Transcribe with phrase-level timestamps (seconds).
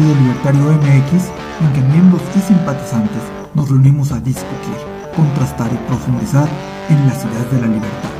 [0.00, 3.22] Partido Libertario MX en que miembros y simpatizantes
[3.54, 4.74] nos reunimos a discutir,
[5.14, 6.48] contrastar y profundizar
[6.88, 8.10] en las ideas de la libertad.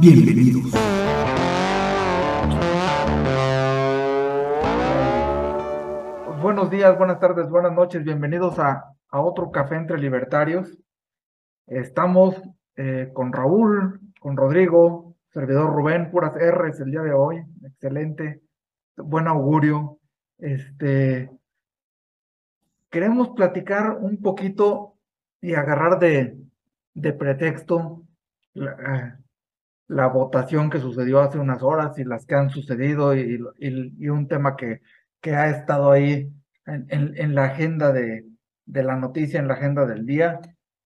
[0.00, 0.72] Bienvenidos.
[6.40, 10.78] Buenos días, buenas tardes, buenas noches, bienvenidos a, otro Café entre Libertarios.
[11.66, 12.40] Estamos
[12.76, 18.42] eh, con Raúl, con Rodrigo, servidor Rubén, puras R's el día de hoy, excelente,
[18.96, 19.98] buen augurio.
[20.38, 21.30] Este,
[22.90, 24.96] queremos platicar un poquito
[25.40, 26.36] y agarrar de,
[27.18, 28.04] pretexto
[28.54, 33.40] la, votación que sucedió hace unas horas y las que han sucedido y,
[34.08, 34.80] un tema que,
[35.20, 36.32] que, ha estado ahí
[36.66, 38.26] en, la agenda de,
[38.66, 40.40] de la noticia, en la agenda del día,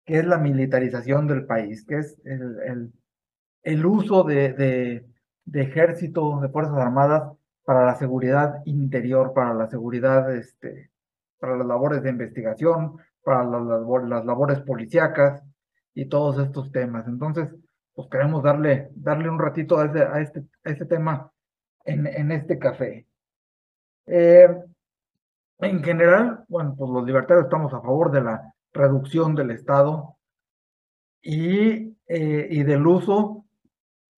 [0.06, 2.94] que es la militarización del país, que es el,
[3.68, 5.04] el uso de,
[5.52, 7.34] ejército, de Fuerzas Armadas
[7.66, 10.90] para la seguridad interior, para la seguridad, este,
[11.38, 15.44] para las labores de investigación, para las, labor, las labores policíacas
[15.94, 17.10] y todos estos temas.
[17.10, 17.54] Entonces,
[17.94, 21.30] pues queremos darle, darle un ratito a, ese, a, este, a este tema
[21.84, 23.06] en, en este café.
[24.06, 24.48] Eh,
[25.60, 30.16] en general, bueno, pues los libertarios estamos a favor de la reducción del Estado
[31.22, 33.44] y, eh, y del uso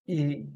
[0.09, 0.49] y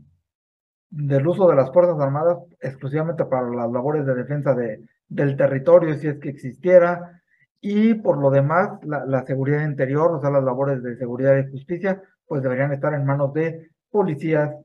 [0.90, 5.94] del uso de las Fuerzas Armadas exclusivamente para las labores de defensa de, del territorio,
[5.96, 7.22] si es que existiera,
[7.62, 12.02] y por lo demás, la, seguridad interior, o sea, las labores de seguridad y justicia,
[12.26, 14.56] pues deberían estar en manos de policías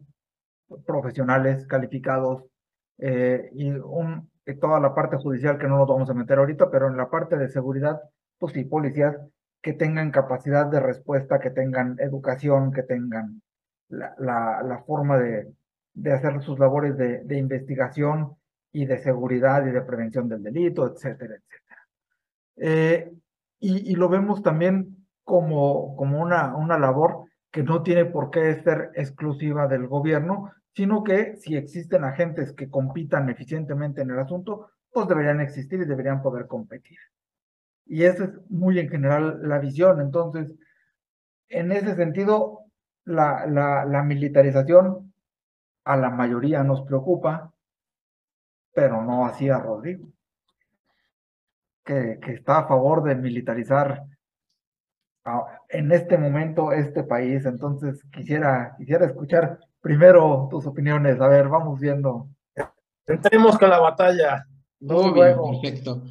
[0.87, 2.45] profesionales, calificados,
[2.97, 6.89] eh, y un, toda la parte judicial que no nos vamos a meter ahorita, pero
[6.89, 8.01] en la parte de seguridad,
[8.39, 9.19] pues sí, policías
[9.61, 13.43] que tengan capacidad de respuesta, que tengan educación, que tengan
[13.89, 15.53] la, forma de,
[16.13, 18.37] hacer sus labores de, investigación
[18.73, 21.89] y de seguridad y de prevención del delito, etcétera, etcétera.
[22.57, 23.13] Eh,
[23.61, 28.55] y, y, lo vemos también como, como una, una labor que no tiene por qué
[28.63, 34.71] ser exclusiva del gobierno, sino que si existen agentes que compitan eficientemente en el asunto,
[34.93, 36.99] pues deberían existir y deberían poder competir.
[37.87, 40.01] Y esa es muy en general la visión.
[40.01, 40.55] Entonces,
[41.49, 42.58] en ese sentido,
[43.09, 45.13] la, la, la militarización
[45.85, 47.53] a la mayoría nos preocupa,
[48.75, 50.09] pero no así a Rodrigo,
[51.85, 54.05] que, que está a favor de militarizar
[55.25, 57.47] a, en este momento este país.
[57.47, 61.19] Entonces, quisiera, quisiera escuchar primero tus opiniones.
[61.21, 62.29] A ver, vamos viendo.
[63.07, 64.47] Entremos con la batalla.
[64.81, 66.03] Muy bien, perfecto.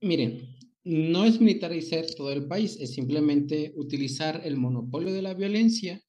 [0.00, 0.51] Miren,
[0.84, 6.02] no es militarizar todo el país, es simplemente utilizar el monopolio de la violencia,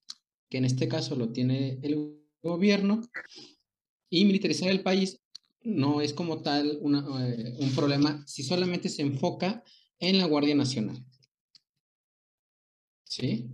[0.50, 3.02] que en este caso lo tiene el gobierno,
[4.10, 5.20] y militarizar el país
[5.64, 9.64] no es como tal eh, un problema si solamente se enfoca
[10.00, 11.04] en la Guardia Nacional.
[13.06, 13.48] ¿Sí?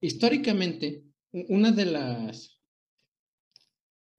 [0.00, 2.60] Históricamente, una de las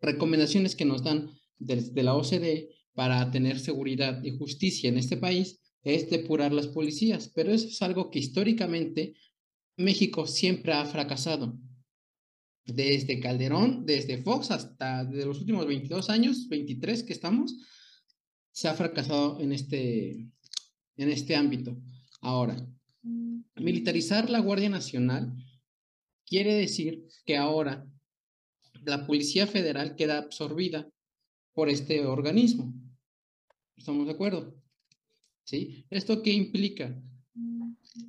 [0.02, 5.60] recomendaciones que nos dan desde la OCDE para tener seguridad y justicia en este país
[5.84, 9.14] es depurar las policías, pero eso es algo que históricamente
[9.78, 11.60] México siempre ha fracasado.
[12.66, 17.54] Desde Calderón, desde Fox hasta de los últimos 22 años, 23 que estamos,
[18.52, 20.32] se ha fracasado en este,
[20.96, 21.78] en este ámbito.
[22.22, 22.68] Ahora,
[23.58, 25.36] militarizar la Guardia Nacional
[26.26, 27.86] quiere decir que ahora
[28.86, 30.90] la Policía Federal queda absorbida
[31.54, 32.74] por este organismo.
[33.78, 34.54] ¿Estamos de acuerdo?
[35.44, 35.86] ¿Sí?
[35.90, 37.02] ¿Esto qué implica?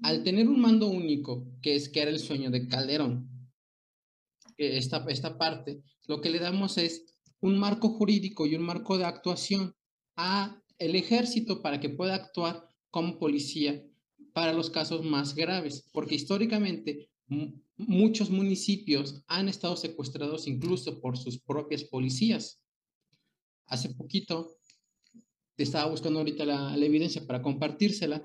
[0.02, 3.28] Al tener un mando único, que es que era el sueño de Calderón,
[4.56, 9.04] esta, esta parte, lo que le damos es un marco jurídico y un marco de
[9.04, 9.74] actuación
[10.16, 13.84] a el ejército para que pueda actuar como policía
[14.32, 17.10] para los casos más graves, porque históricamente
[17.76, 22.60] muchos municipios han estado secuestrados incluso por sus propias policías.
[23.66, 24.57] Hace poquito,
[25.62, 28.22] estaba buscando ahorita la, la, evidencia para compartírsela,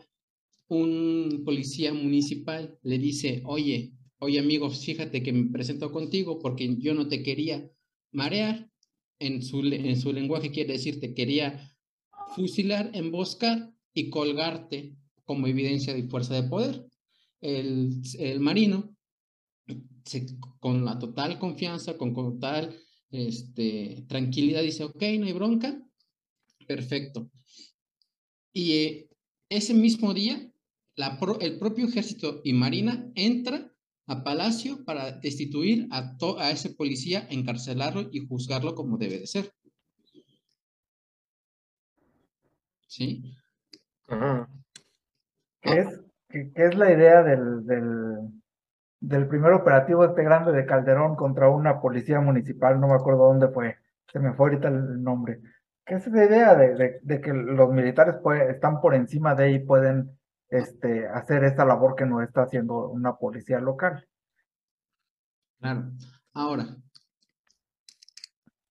[0.67, 6.93] un policía municipal le dice, oye, oye amigo, fíjate que me presento contigo porque yo
[6.93, 7.69] no te quería,
[8.11, 8.69] marear,
[9.19, 11.73] en su, en su lenguaje quiere decir te quería
[12.35, 16.85] fusilar, emboscar y colgarte como evidencia de fuerza de poder.
[17.39, 18.95] El, el marino,
[20.59, 22.75] con la total confianza, con total
[23.11, 25.81] este, tranquilidad, dice, ok, no hay bronca,
[26.65, 27.29] perfecto.
[28.51, 29.09] Y eh,
[29.49, 30.51] ese mismo día,
[30.95, 33.71] la el propio ejército y marina entra
[34.07, 39.53] a Palacio para destituir a, a ese policía, encarcelarlo y juzgarlo como debe de ser.
[42.87, 43.23] ¿Sí?
[45.61, 48.17] ¿Qué es, qué, es la idea del, del,
[48.99, 52.79] del, primer operativo este grande de Calderón contra una policía municipal?
[52.79, 53.77] No me acuerdo dónde fue,
[54.11, 55.39] se me fue ahorita el nombre.
[55.85, 58.15] ¿Qué es la idea de, que los militares
[58.49, 60.17] están por encima de y pueden
[60.49, 64.07] este, hacer esta labor que no está haciendo una policía local?
[65.59, 65.91] Claro.
[66.33, 66.77] Ahora,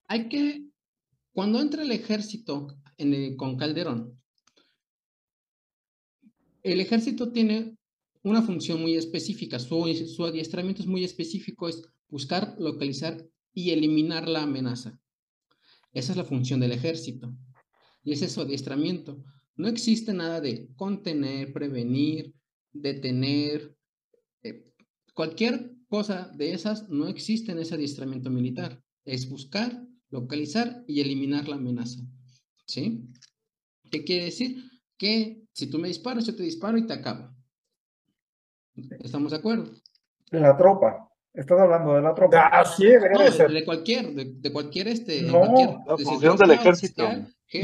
[0.07, 0.65] hay que,
[1.33, 2.67] cuando entra el ejército
[3.37, 4.19] con Calderón,
[6.63, 7.77] el ejército tiene
[8.23, 13.23] una función muy específica, su, su adiestramiento es muy específico, es buscar, localizar
[13.53, 14.99] y eliminar la amenaza.
[15.93, 17.33] Esa es la función del ejército.
[18.03, 19.23] Y ese es su adiestramiento.
[19.55, 22.33] No existe nada de contener, prevenir,
[22.71, 23.75] detener.
[24.41, 24.73] Eh,
[25.13, 28.81] cualquier cosa de esas no existe en ese adiestramiento militar.
[29.05, 32.01] Es buscar, localizar y eliminar la amenaza.
[32.65, 33.07] ¿Sí?
[33.91, 34.63] ¿Qué quiere decir?
[34.97, 37.29] Que si tú me disparas, yo te disparo y te acabo.
[39.01, 39.71] ¿Estamos de acuerdo?
[40.31, 41.12] La tropa.
[41.33, 42.49] Estás hablando de la tropa.
[42.51, 45.23] Ah, sí, de, cualquier, de, cualquier este.
[45.23, 47.03] No, la función del ejército.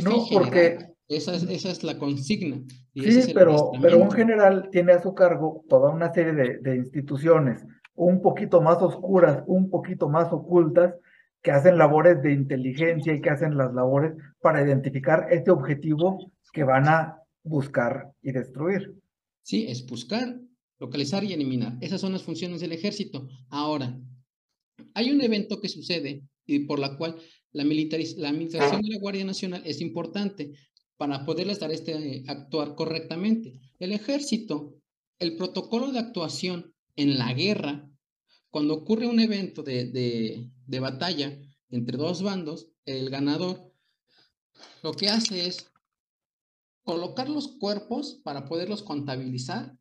[0.04, 0.77] no, porque.
[1.07, 2.62] Esa es, esa es la consigna.
[2.94, 7.66] sí, pero, pero un general tiene a su cargo toda una serie de, de instituciones,
[7.95, 10.94] un poquito más oscuras, un poquito más ocultas,
[11.42, 16.63] que hacen labores de inteligencia y que hacen las labores para identificar este objetivo que
[16.63, 18.94] van a buscar y destruir.
[19.42, 20.36] Sí, es buscar,
[20.80, 21.78] localizar y eliminar.
[21.81, 23.28] Esas son las funciones del ejército.
[23.50, 24.00] Ahora,
[24.94, 27.18] hay un evento que sucede y por la cual
[27.52, 30.54] la, la administración de la Guardia Nacional es importante
[30.98, 33.60] para poderles este actuar correctamente.
[33.80, 34.76] El ejército,
[35.20, 37.90] el protocolo de actuación en la guerra,
[38.50, 41.40] cuando ocurre un evento de, de, de batalla
[41.70, 43.72] entre dos bandos, el ganador
[44.82, 45.72] lo que hace es
[46.84, 49.78] colocar los cuerpos para poderlos contabilizar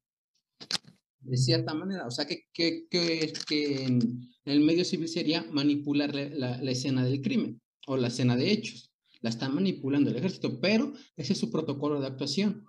[1.20, 2.06] de cierta manera.
[2.06, 7.60] O sea, que, que, que, en el medio civil sería manipular la, escena del crimen
[7.86, 8.92] o la escena de hechos.
[9.20, 12.64] La está manipulando el ejército, pero ese es su protocolo de actuación.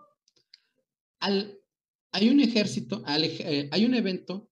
[1.19, 1.59] Al,
[2.11, 4.49] hay un ejército, eh, hay un evento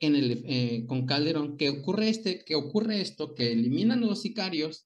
[0.00, 4.22] en el, eh, con Calderón que ocurre, este, que ocurre esto, que eliminan a los
[4.22, 4.84] sicarios,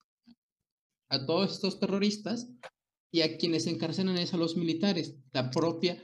[1.08, 2.48] a todos estos terroristas,
[3.12, 6.02] y a quienes encarcelan es a los militares, la propia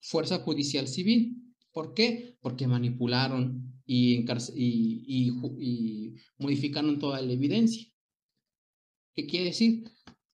[0.00, 1.54] fuerza judicial civil.
[1.72, 2.36] ¿Por qué?
[2.40, 4.24] Porque manipularon y,
[4.54, 7.86] y, y, modificaron toda la evidencia.
[9.14, 9.84] ¿Qué quiere decir?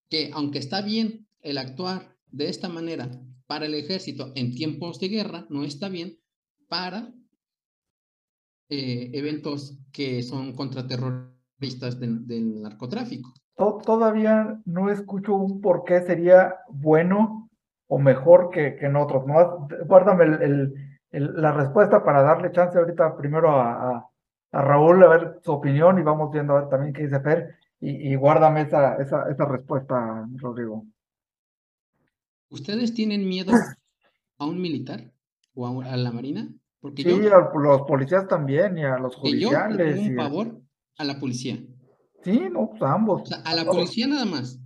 [0.09, 3.11] Que aunque está bien el actuar de esta manera
[3.47, 6.19] para el ejército en tiempos de guerra, no está bien
[6.69, 7.15] para
[8.69, 13.35] eh, eventos que son contraterroristas del narcotráfico
[13.85, 17.44] todavía no escucho un por qué sería bueno
[17.89, 19.27] o mejor que, que en otros.
[19.27, 19.69] ¿no?
[19.87, 20.75] Guárdame el,
[21.11, 24.11] el, la respuesta para darle chance ahorita primero a,
[24.53, 27.57] a, Raúl a ver su opinión y vamos viendo a ver también qué dice Fer
[27.81, 30.87] y, y guárdame esa, esa, esa respuesta, Rodrigo.
[32.51, 33.53] ¿Ustedes tienen miedo
[34.39, 35.13] a un militar
[35.55, 36.55] o a, la marina?
[36.81, 39.97] Porque sí, a los policías también y a los judiciales.
[39.97, 40.61] Yo tengo un favor
[40.99, 41.59] a la policía.
[42.23, 43.31] Sí, no, pues ambos.
[43.33, 44.61] a la policía nada más.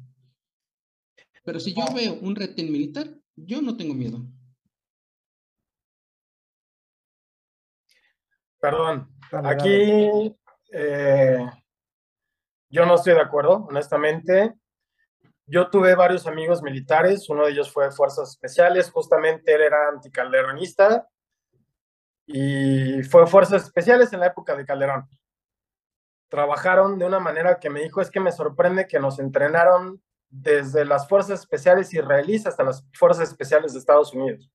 [1.49, 4.19] Pero si yo veo un retén militar, yo no tengo miedo.
[8.61, 10.37] Perdón, aquí
[10.71, 11.51] eh,
[12.69, 14.57] yo no estoy de acuerdo, honestamente.
[15.47, 21.09] Yo tuve varios amigos militares, uno de ellos fue Fuerzas Especiales, justamente él era anticalderonista
[22.27, 25.09] y fue Fuerzas Especiales en la época de Calderón
[26.29, 30.85] trabajaron de una manera que me dijo, es que me sorprende que nos entrenaron desde
[30.85, 34.51] las fuerzas especiales israelíes hasta las fuerzas especiales de Estados Unidos.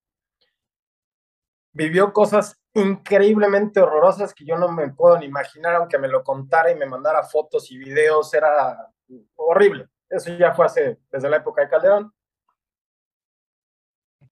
[1.72, 6.72] Vivió cosas increíblemente horrorosas que yo no me puedo ni imaginar, aunque me lo contara
[6.72, 8.92] y me mandara fotos y videos, era
[9.36, 9.90] horrible.
[10.10, 12.14] Eso ya fue hace, desde la época de Calderón.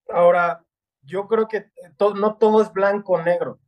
[0.10, 0.64] Ahora,
[1.02, 1.72] yo creo que
[2.16, 3.60] no todo es blanco o negro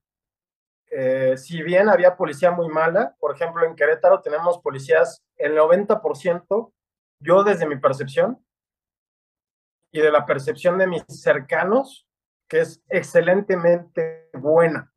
[0.96, 6.72] eh, si bien había policía muy mala, por ejemplo, en Querétaro tenemos policías el 90%,
[7.24, 8.44] yo desde mi percepción
[9.92, 12.08] y de la percepción de mis cercanos,
[12.48, 14.92] que es excelentemente buena.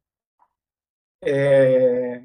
[1.20, 2.24] Eh,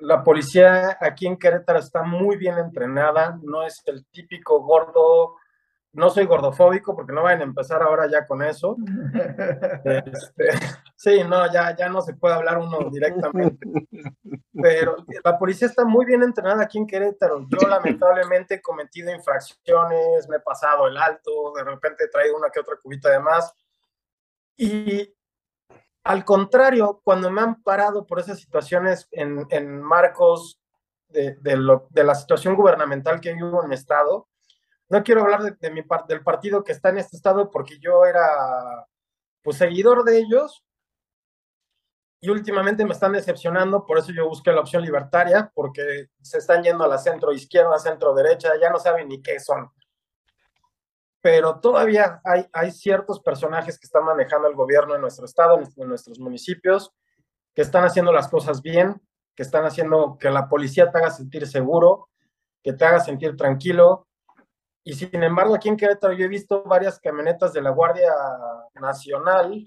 [0.00, 5.36] la policía aquí en Querétaro está muy bien entrenada, no es el típico gordo,
[5.92, 8.76] no soy gordofóbico porque no vayan a empezar ahora ya con eso.
[9.84, 10.48] Este,
[11.02, 13.66] sí, no, ya, ya no se puede hablar uno directamente.
[14.52, 17.44] Pero la policía está muy bien entrenada aquí en Querétaro.
[17.48, 22.50] Yo lamentablemente he cometido infracciones, me he pasado el alto, de repente he traído una
[22.50, 23.52] que otra cubita de más.
[24.56, 25.12] Y
[26.04, 30.60] al contrario, cuando me han parado por esas situaciones en, marcos
[31.08, 31.36] de,
[31.94, 34.28] la situación gubernamental que vivo en mi estado,
[34.88, 38.86] no quiero hablar de, mi, del partido que está en este estado porque yo era
[39.42, 40.64] pues seguidor de ellos
[42.22, 46.62] y últimamente me están decepcionando, por eso yo busqué la opción libertaria, porque se están
[46.62, 49.70] yendo a la centro izquierda, centro derecha, ya no saben ni qué son
[51.22, 55.88] pero todavía hay, hay ciertos personajes que están manejando el gobierno en nuestro estado, en,
[55.88, 56.92] nuestros municipios,
[57.54, 59.00] que están haciendo las cosas bien,
[59.36, 62.08] que están haciendo que la policía te haga sentir seguro,
[62.60, 64.08] que te haga sentir tranquilo.
[64.82, 68.10] Y sin embargo, aquí en Querétaro yo he visto varias camionetas de la Guardia
[68.74, 69.64] Nacional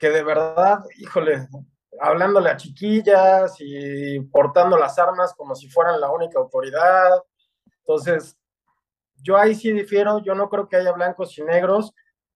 [0.00, 1.46] que de verdad, híjole,
[2.00, 7.22] hablándole a chiquillas y portando las armas como si fueran la única autoridad.
[7.80, 8.36] Entonces,
[9.16, 11.92] yo ahí sí difiero, yo no creo que haya blancos y negros.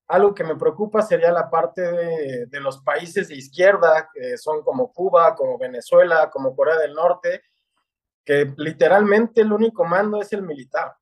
[0.06, 4.92] Algo que me preocupa sería la parte de, los países de izquierda, que son como
[4.92, 7.44] Cuba, como Venezuela, como Corea del Norte,
[8.26, 10.94] que literalmente el único mando es el militar.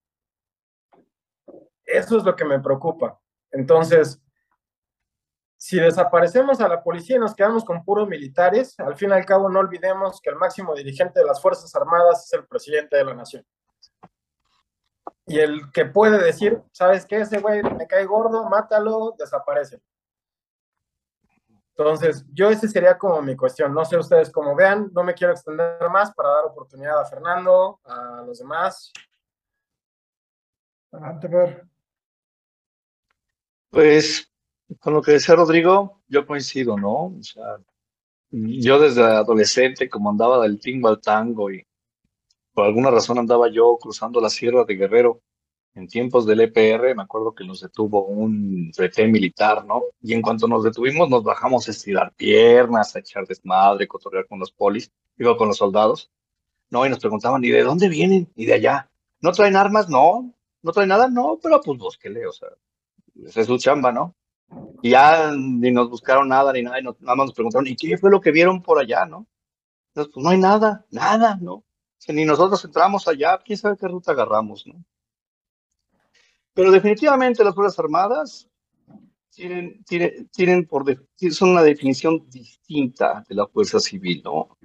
[1.85, 3.19] Eso es lo que me preocupa.
[3.51, 4.23] Entonces,
[5.63, 9.25] si desaparecemos a la policía y nos quedamos con puros militares, al fin y al
[9.25, 13.05] cabo no olvidemos que el máximo dirigente de las Fuerzas Armadas es el presidente de
[13.05, 13.47] la nación
[15.25, 17.21] y el que puede decir, ¿sabes qué?
[17.21, 19.81] Ese güey me cae gordo, mátalo, desaparece.
[21.77, 23.73] Entonces, yo ese sería como mi cuestión.
[23.73, 27.79] No sé ustedes cómo vean, no me quiero extender más para dar oportunidad a Fernando,
[27.85, 28.93] a los demás.
[30.91, 31.69] Adelante, ver.
[33.71, 34.32] Pues,
[34.81, 37.07] con lo que decía Rodrigo, yo coincido, ¿no?
[37.07, 37.59] O sea,
[38.31, 41.67] yo desde adolescente, como andaba del tingo al tango y
[42.53, 45.23] por alguna razón andaba yo cruzando la sierra de Guerrero
[45.75, 49.83] en tiempos del EPR, me acuerdo que nos detuvo un retén militar, ¿no?
[50.03, 54.39] Y en cuanto nos detuvimos, nos bajamos a estirar piernas, a echar desmadre, cotorrear con
[54.39, 56.11] los polis, iba con los soldados,
[56.69, 56.85] ¿no?
[56.85, 58.31] Y nos preguntaban, ¿y de dónde vienen?
[58.37, 58.91] Y de allá.
[59.21, 59.89] ¿No traen armas?
[59.89, 60.35] No.
[60.63, 61.09] ¿No traen nada?
[61.09, 62.49] No, pero pues búsquele, o sea,
[63.25, 64.15] es su chamba, ¿no?
[64.83, 67.97] Y ya ni nos buscaron nada, ni nada, y nada más nos preguntaron, ¿y qué
[67.97, 69.27] fue lo que vieron por allá, no?
[69.93, 71.65] Pues no hay nada, nada, ¿no?
[72.09, 74.85] ni nosotros entramos allá, quién sabe qué ruta agarramos, ¿no?
[76.53, 78.51] Pero definitivamente las Fuerzas Armadas
[79.31, 80.85] tienen, tienen, tienen por
[81.31, 84.33] son una definición distinta de la fuerza civil, ¿no?
[84.33, 84.59] O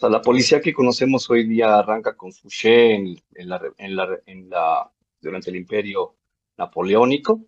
[0.00, 4.92] sea, la policía que conocemos hoy día arranca con Fouché en, en, la, en, la,
[5.20, 6.14] durante el imperio
[6.56, 7.40] napoleónico.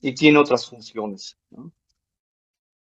[0.00, 1.72] Y tiene otras funciones, ¿no?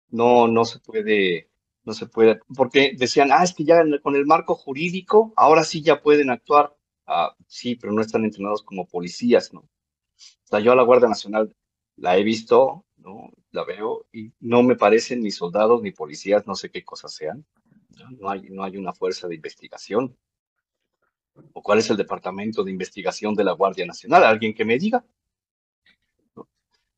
[0.10, 1.50] No, se puede
[1.84, 5.82] no se puede, porque decían, ah, es que ya con el marco jurídico, ahora sí
[5.82, 6.75] ya pueden actuar.
[7.06, 9.62] Ah, sí, pero no están entrenados como policías, ¿no?
[9.62, 9.70] O
[10.44, 11.56] sea, yo a la Guardia Nacional
[11.96, 13.30] la he visto, ¿no?
[13.51, 17.46] La veo y no me parecen ni soldados ni policías, no sé qué cosas sean.
[18.20, 20.18] No hay, no hay una fuerza de investigación.
[21.54, 24.24] ¿O cuál es el departamento de investigación de la Guardia Nacional?
[24.24, 25.06] ¿Alguien que me diga?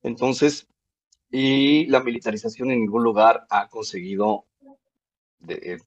[0.01, 0.67] Entonces,
[1.29, 4.45] y la militarización en ningún lugar ha conseguido
[5.39, 5.77] de eh,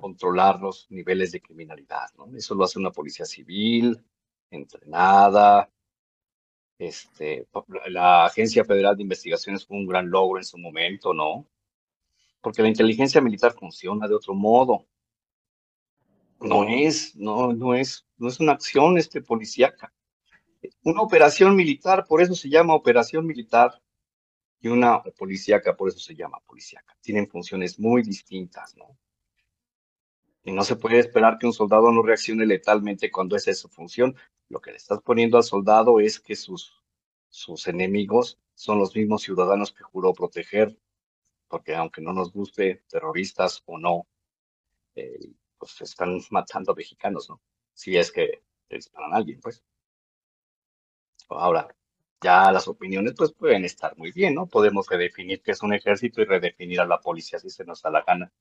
[0.00, 2.34] controlar los niveles de criminalidad, ¿no?
[2.36, 4.00] Eso lo hace una policía civil,
[4.50, 5.68] entrenada.
[6.78, 7.46] Este,
[7.88, 11.46] la Agencia Federal de Investigaciones fue un gran logro en su momento, ¿no?
[12.40, 14.86] Porque la inteligencia militar funciona de otro modo.
[16.40, 19.92] No es, no, no es, no es una acción este policíaca.
[20.84, 23.80] Una operación militar, por eso se llama operación militar,
[24.62, 26.96] y una policíaca, por eso se llama policíaca.
[27.00, 28.96] Tienen funciones muy distintas, ¿no?
[30.44, 33.68] Y no se puede esperar que un soldado no reaccione letalmente cuando esa es su
[33.68, 34.16] función.
[34.48, 36.80] Lo que le estás poniendo al soldado es que sus,
[37.28, 40.78] sus enemigos son los mismos ciudadanos que juró proteger,
[41.48, 44.06] porque aunque no nos guste, terroristas o no,
[44.94, 47.40] eh, pues están matando a mexicanos, ¿no?
[47.74, 49.64] Si es que disparan a alguien, pues.
[51.38, 51.68] Ahora,
[52.22, 54.46] Ya las opiniones pues pueden estar muy bien, ¿no?
[54.48, 57.90] Podemos redefinir qué es un ejército y redefinir a la policía si se nos da
[57.90, 58.32] la gana.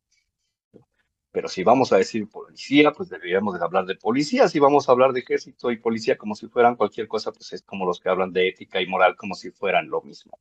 [1.31, 4.47] Pero si vamos a decir policía, pues deberíamos de hablar de policía.
[4.47, 7.63] Si vamos a hablar de ejército y policía como si fueran cualquier cosa, pues es
[7.63, 10.39] como los que hablan de ética y moral como si fueran lo mismo.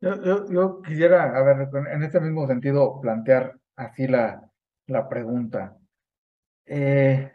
[0.00, 4.50] Yo, quisiera, a ver, en este mismo sentido, plantear así la,
[4.86, 5.78] la pregunta.
[6.66, 7.31] Eh,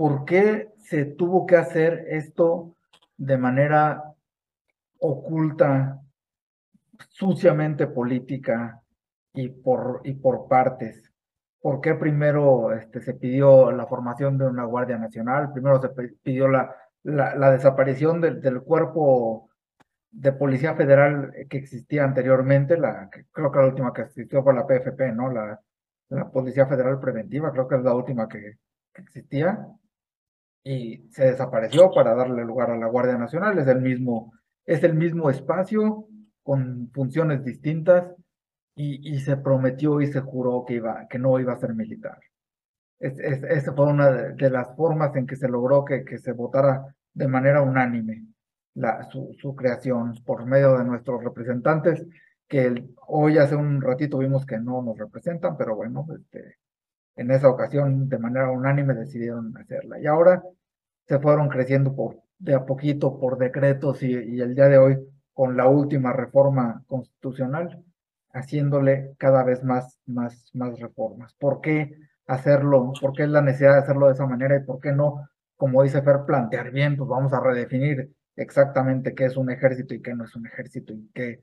[0.00, 2.74] ¿Por qué se tuvo que hacer esto
[3.18, 4.02] de manera
[4.98, 6.00] oculta,
[7.10, 8.80] suciamente política
[9.34, 11.12] y por, y por partes.
[11.60, 15.52] ¿Por qué primero este, se pidió la formación de una Guardia Nacional?
[15.52, 15.90] Primero se
[16.22, 19.50] pidió la, la, desaparición del, cuerpo
[20.10, 24.66] de Policía Federal que existía anteriormente, la, creo que la última que existió fue la
[24.66, 25.30] PFP, ¿no?
[25.30, 28.56] La Policía Federal Preventiva, creo que es la última que
[28.94, 29.66] existía
[30.62, 33.58] y se desapareció para darle lugar a la Guardia Nacional.
[33.58, 34.32] Es el mismo,
[34.66, 36.06] es el mismo espacio
[36.42, 38.14] con funciones distintas
[38.74, 42.18] y, y se prometió y se juró que, iba, que no iba a ser militar.
[42.98, 46.84] Es, esa fue una de, las formas en que se logró que, que se votara
[47.14, 48.26] de manera unánime
[48.74, 52.06] la, su, su, creación por medio de nuestros representantes,
[52.46, 56.56] que hoy hace un ratito vimos que no nos representan, pero bueno, este,
[57.20, 60.00] en esa ocasión de manera unánime decidieron hacerla.
[60.00, 60.42] Y ahora
[61.06, 64.98] se fueron creciendo por, de a poquito por decretos y, el día de hoy
[65.34, 67.84] con la última reforma constitucional,
[68.32, 71.34] haciéndole cada vez más, más, más reformas.
[71.34, 71.94] ¿Por qué
[72.26, 72.90] hacerlo?
[72.98, 74.56] ¿Por qué es la necesidad de hacerlo de esa manera?
[74.56, 76.96] ¿Y por qué no, como dice Fer, plantear bien?
[76.96, 80.94] Pues vamos a redefinir exactamente qué es un ejército y qué no es un ejército
[80.94, 81.42] y qué.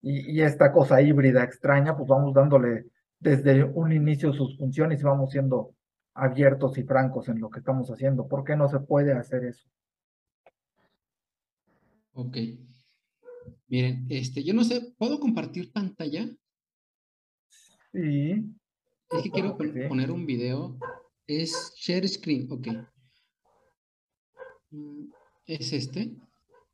[0.00, 2.86] Y, y esta cosa híbrida extraña, pues vamos dándole
[3.20, 5.74] desde un inicio sus funciones y vamos siendo
[6.14, 8.28] abiertos y francos en lo que estamos haciendo.
[8.28, 9.68] ¿Por qué no se puede hacer eso?
[12.12, 12.36] Ok.
[13.68, 16.28] Miren, este, yo no sé, ¿puedo compartir pantalla?
[17.92, 18.54] Sí.
[19.10, 20.78] Es que quiero poner un video.
[21.26, 22.68] Es share screen, ok.
[25.46, 26.16] Es este.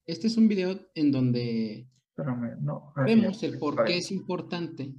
[0.07, 1.89] Este es un video en donde
[2.61, 4.95] no, vemos el por qué es importante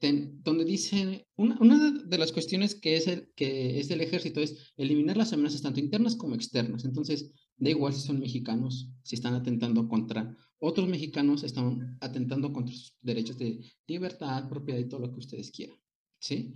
[0.00, 5.16] donde dice, una, una, de las cuestiones que es, el, que es ejército es eliminar
[5.16, 6.84] las amenazas tanto internas como externas.
[6.84, 12.74] Entonces, da igual si son mexicanos, si están atentando contra otros mexicanos, están atentando contra
[12.74, 15.76] sus derechos de libertad, propiedad y todo lo que ustedes quieran.
[16.18, 16.54] ¿Sí?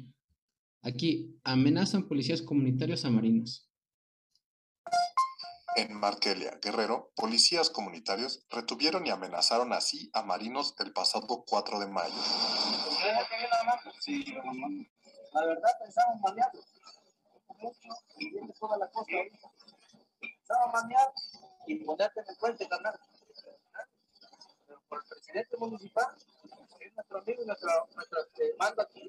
[0.81, 3.71] Aquí amenazan policías comunitarios a marinos.
[5.77, 11.87] En Markelia, Guerrero, policías comunitarios retuvieron y amenazaron así a marinos el pasado 4 de
[11.89, 12.15] mayo.
[14.01, 14.25] Sí,
[15.33, 16.61] la verdad pensamos manearlo.
[18.19, 19.11] Y toda la cosa.
[20.21, 21.13] Pensamos manear
[21.67, 23.01] y ponerte en el puente, carnal.
[24.67, 26.07] Pero por el presidente municipal,
[26.79, 29.09] es nuestro amigo nuestro, nuestro este, mando aquí.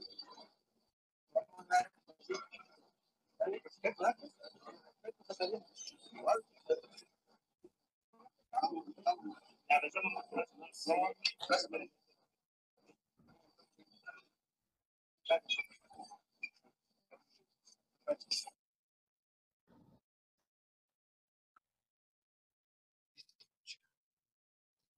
[1.32, 1.91] Vamos a dar.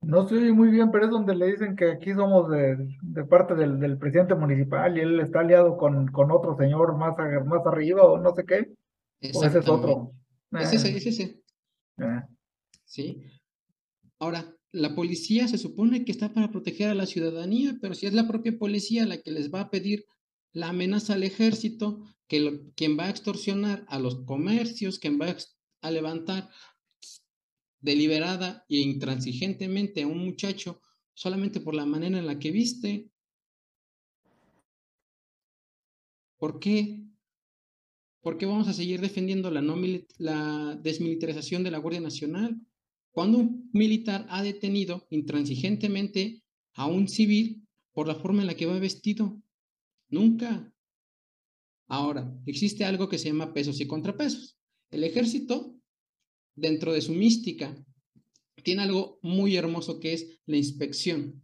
[0.01, 2.77] No estoy muy bien, pero es donde le dicen que aquí somos de,
[3.29, 7.15] parte del, presidente municipal y él está aliado con, otro señor más
[7.65, 8.76] arriba o no sé qué.
[9.19, 10.13] Ese es otro.
[10.51, 11.43] Es ese, es ese.
[11.97, 12.21] Eh.
[12.85, 13.23] ¿Sí?
[14.19, 18.13] Ahora, la policía se supone que está para proteger a la ciudadanía, pero si es
[18.13, 20.05] la propia policía la que les va a pedir
[20.53, 25.35] la amenaza al ejército, que quien va a extorsionar a los comercios, quien va
[25.81, 26.49] a levantar
[27.79, 30.81] deliberada e intransigentemente a un muchacho
[31.13, 33.09] solamente por la manera en la que viste.
[36.37, 37.03] ¿Por qué?
[38.21, 39.75] ¿Por qué vamos a seguir defendiendo la, no
[40.17, 42.59] la desmilitarización de la Guardia Nacional?
[43.11, 48.67] Cuando un militar ha detenido intransigentemente a un civil por la forma en la que
[48.67, 49.41] va vestido.
[50.09, 50.71] Nunca.
[51.87, 54.59] Ahora, existe algo que se llama pesos y contrapesos.
[54.91, 55.75] El ejército,
[56.55, 57.75] dentro de su mística,
[58.63, 61.41] tiene algo muy hermoso que es la inspección.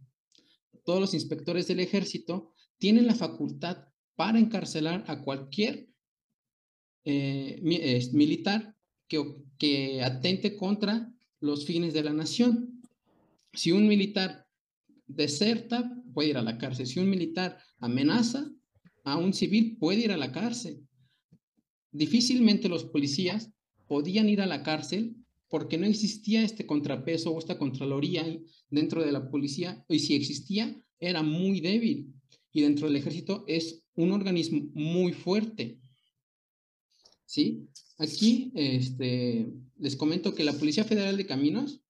[0.84, 5.88] Todos los inspectores del ejército tienen la facultad para encarcelar a cualquier
[7.04, 7.60] eh,
[8.12, 8.74] militar
[9.08, 9.22] que,
[9.58, 12.82] que atente contra los fines de la nación.
[13.52, 14.46] Si un militar
[15.06, 16.86] deserta, puede ir a la cárcel.
[16.86, 18.50] Si un militar amenaza
[19.04, 20.80] a un civil, puede ir a la cárcel.
[21.92, 23.52] Difícilmente los policías
[23.86, 25.16] podían ir a la cárcel
[25.48, 28.24] porque no existía este contrapeso o esta contraloría
[28.70, 32.12] dentro de la policía, y si existía, era muy débil.
[32.50, 35.78] Y dentro del ejército es un organismo muy fuerte.
[37.34, 37.68] ¿Sí?
[37.98, 41.80] Aquí este, les comento que la Policía Federal de Caminos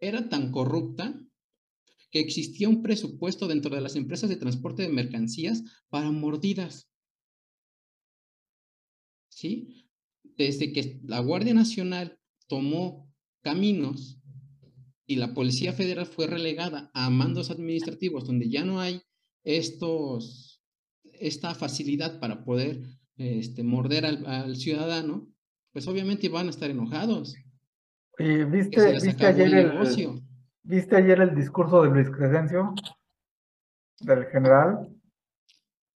[0.00, 1.24] era tan corrupta
[2.10, 6.90] que existía un presupuesto dentro de las empresas de transporte de mercancías para mordidas.
[9.28, 9.88] ¿Sí?
[10.36, 12.18] Desde que la Guardia Nacional
[12.48, 13.08] tomó
[13.40, 14.18] caminos
[15.06, 19.02] y la Policía Federal fue relegada a mandos administrativos donde ya no hay
[19.44, 20.60] estos,
[21.04, 22.82] esta facilidad para poder
[23.16, 25.28] este, morder al, ciudadano,
[25.72, 27.36] pues obviamente van a estar enojados.
[28.18, 30.22] ¿viste, ¿viste ayer el,
[30.62, 32.74] ¿Viste ayer el discurso de Luis Crescencio?
[34.00, 34.88] Del general.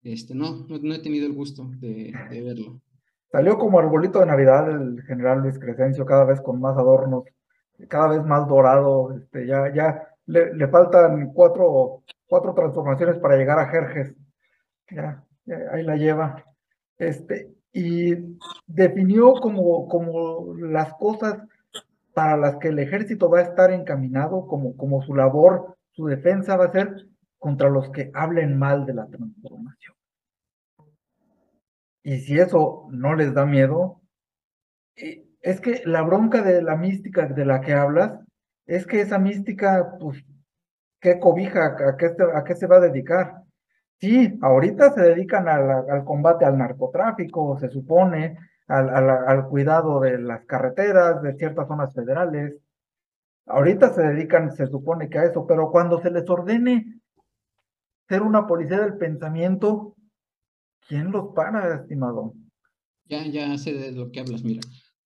[0.02, 2.80] Este, no, no, he tenido el gusto de, verlo.
[3.32, 7.24] Salió como arbolito de Navidad el general Luis Crescencio, cada vez con más adornos,
[7.88, 9.16] cada vez más dorado.
[9.16, 14.14] Este, ya, ya le, faltan cuatro, cuatro transformaciones para llegar a Jerjes.
[14.90, 15.24] Ya,
[15.72, 16.44] ahí la lleva.
[16.98, 18.14] Este, y
[18.66, 21.38] definió como, como las cosas
[22.12, 26.56] para las que el ejército va a estar encaminado como, como su labor, su defensa
[26.56, 27.06] va a ser
[27.38, 29.94] contra los que hablen mal de la transformación.
[32.02, 34.00] Y si eso no les da miedo,
[34.96, 38.18] eh, es que la bronca de la mística de la que hablas,
[38.66, 40.24] es que esa mística, pues,
[41.00, 41.76] ¿qué cobija?
[41.88, 43.37] ¿A qué, a qué se va a dedicar?
[44.00, 48.36] Sí, ahorita se dedican al combate al narcotráfico, se supone,
[48.68, 52.54] al, cuidado de las carreteras, de ciertas zonas federales.
[53.46, 57.00] Ahorita se dedican, se supone que a eso, pero cuando se les ordene
[58.08, 59.96] ser una policía del pensamiento,
[60.86, 62.34] ¿quién los para, estimado?
[63.06, 64.60] Ya, ya sé de lo que hablas, mira.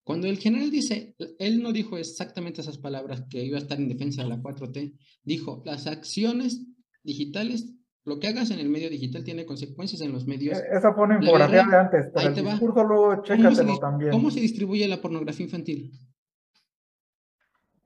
[0.05, 3.89] Cuando el general dice, él no dijo exactamente esas palabras que iba a estar en
[3.89, 6.67] defensa de la 4T, dijo, las acciones
[7.05, 7.73] digitales
[8.05, 10.59] lo que hagas en el medio digital tiene consecuencias en los medios.
[10.59, 14.11] E-, esa fue una infografía de antes, pero el discurso luego chécatelo también.
[14.11, 15.93] ¿Cómo se distribuye la pornografía infantil?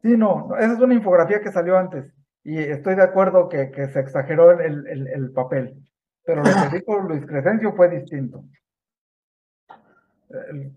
[0.02, 2.12] Sí, no, esa es una infografía que salió antes.
[2.44, 5.82] Y estoy de acuerdo que, que se exageró el, el, el, papel.
[6.24, 8.44] Pero lo que dijo Luis Crescencio fue distinto.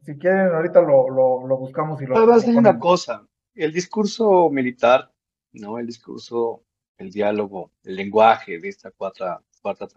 [0.04, 2.15] Si quieren, ahorita lo, lo, lo buscamos y lo.
[2.15, 5.12] Pero a una cosa: el discurso militar,
[5.54, 5.78] ¿no?
[5.78, 6.63] El discurso
[7.00, 9.88] el diálogo, el lenguaje de esta cuarta, cuarta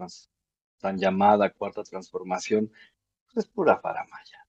[0.79, 2.71] tan llamada cuarta transformación,
[3.27, 4.47] pues es pura faramaya.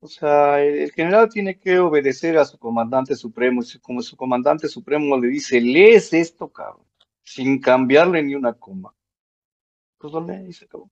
[0.00, 4.68] O sea, el, general tiene que obedecer a su comandante supremo, y como su comandante
[4.68, 6.86] supremo le dice, lees esto, cabrón,
[7.24, 8.94] sin cambiarle ni una coma.
[9.98, 10.88] Pues lo lee y se acabó.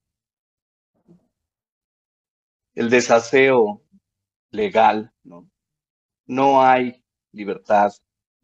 [2.74, 3.82] El desaseo
[4.50, 5.48] legal, ¿no?
[6.26, 7.92] No hay libertad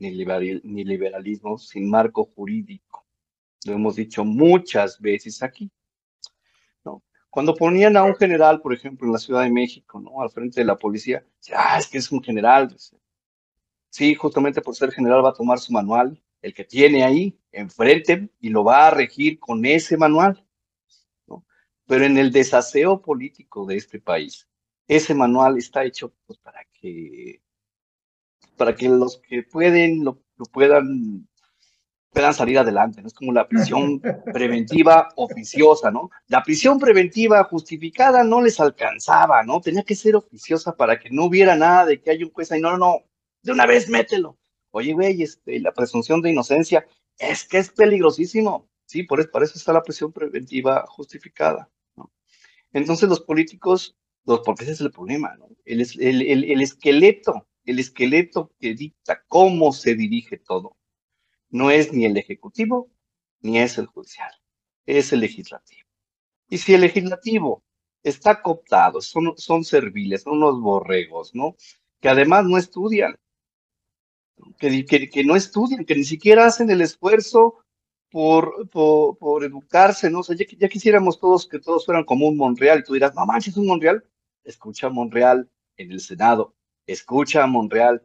[0.03, 3.07] ni, liberalismo sin marco jurídico.
[3.65, 5.71] Lo hemos dicho muchas veces aquí.
[6.85, 7.03] ¿no?
[7.31, 10.21] Cuando ponían a un general, por ejemplo, en la Ciudad de México, ¿no?
[10.21, 12.75] al frente de la policía, ah, es que es un general.
[13.91, 18.31] Sí, justamente por ser general va a tomar su manual, el que tiene ahí enfrente,
[18.41, 20.45] y lo va a regir con ese manual.
[21.29, 21.45] ¿no?
[21.87, 24.49] Pero en el desaseo político de este país,
[24.89, 27.41] ese manual está hecho pues, para que
[28.63, 30.23] para que los que pueden lo,
[30.53, 31.29] puedan
[32.13, 33.09] puedan salir adelante, ¿no?
[33.09, 34.01] Es como la prisión
[34.33, 36.11] preventiva oficiosa, ¿no?
[36.29, 39.61] La prisión preventiva justificada no les alcanzaba, ¿no?
[39.61, 42.61] Tenía que ser oficiosa para que no hubiera nada de que hay un juez ahí,
[42.61, 42.99] no, no, no,
[43.43, 44.39] de una vez mételo.
[44.71, 46.87] Oye, güey, este, la presunción de inocencia
[47.19, 49.03] es que es peligrosísimo, ¿sí?
[49.03, 52.13] Por eso, para eso está la prisión preventiva justificada, ¿no?
[52.73, 55.49] Entonces los políticos, los, porque ese es el problema, ¿no?
[55.65, 60.77] El, el, el, el esqueleto el esqueleto que dicta cómo se dirige todo,
[61.51, 62.91] no es ni el ejecutivo
[63.41, 64.33] ni es el judicial,
[64.87, 65.89] es el legislativo.
[66.49, 67.63] Y si el legislativo
[68.03, 71.57] está cooptado, son, son serviles, son unos borregos, ¿no?
[72.01, 73.17] Que además no estudian,
[74.59, 77.65] que, que, no estudian, que ni siquiera hacen el esfuerzo
[78.11, 80.21] por, por, educarse, ¿no?
[80.21, 83.15] O sea, ya, ya, quisiéramos todos que todos fueran como un Monreal y tú dirás,
[83.15, 84.05] no manches, un Monreal.
[84.45, 86.55] Escucha Monreal en el Senado,
[86.87, 88.03] escucha a Monreal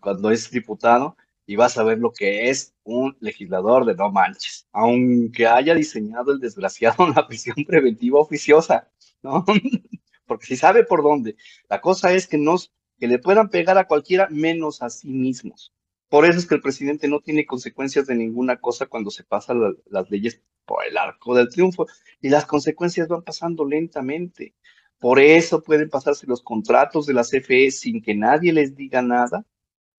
[0.00, 4.68] cuando es diputado y vas a ver lo que es un legislador de no manches,
[4.72, 8.88] aunque haya diseñado el desgraciado la prisión preventiva oficiosa,
[9.22, 9.44] ¿no?
[10.26, 11.36] Porque si sabe por dónde.
[11.68, 15.72] La cosa es que nos que le puedan pegar a cualquiera menos a sí mismos.
[16.08, 19.76] Por eso es que el presidente no tiene consecuencias de ninguna cosa cuando se pasan
[19.86, 21.86] las leyes por el arco del triunfo
[22.20, 24.54] y las consecuencias van pasando lentamente
[25.00, 29.46] Por eso pueden pasarse los contratos de la CFE sin que nadie les diga nada,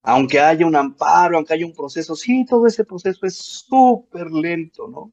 [0.03, 2.15] aunque haya un amparo, aunque haya un proceso.
[2.15, 5.11] Sí, todo ese proceso es súper lento, ¿no?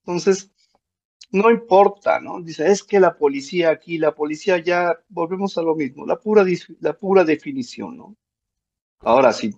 [0.00, 0.50] Entonces,
[1.30, 2.42] no importa, ¿no?
[2.42, 6.44] Dice, es que la policía aquí, la policía ya, volvemos a lo mismo, la pura,
[6.80, 8.16] la pura definición, ¿no?
[9.00, 9.52] Ahora, si,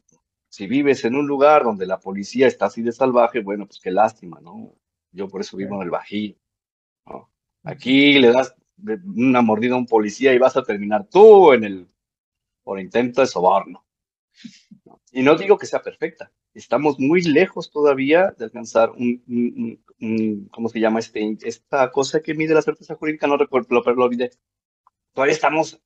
[0.48, 3.90] si vives en un lugar donde la policía está así de salvaje, bueno, pues qué
[3.90, 4.74] lástima, ¿no?
[5.10, 6.36] Yo por eso vivo en el Bajío,
[7.06, 7.30] ¿no?
[7.62, 8.54] Aquí le das
[9.04, 11.88] una mordida a un policía y vas a terminar tú en el,
[12.62, 13.84] por intento de soborno.
[15.12, 20.80] Y no digo que sea perfecta, estamos muy lejos todavía de alcanzar un, ¿cómo se
[20.80, 20.98] llama?
[20.98, 24.30] Este, esta cosa que mide la certeza jurídica, no recuerdo, pero lo olvidé.
[25.12, 25.80] Todavía estamos,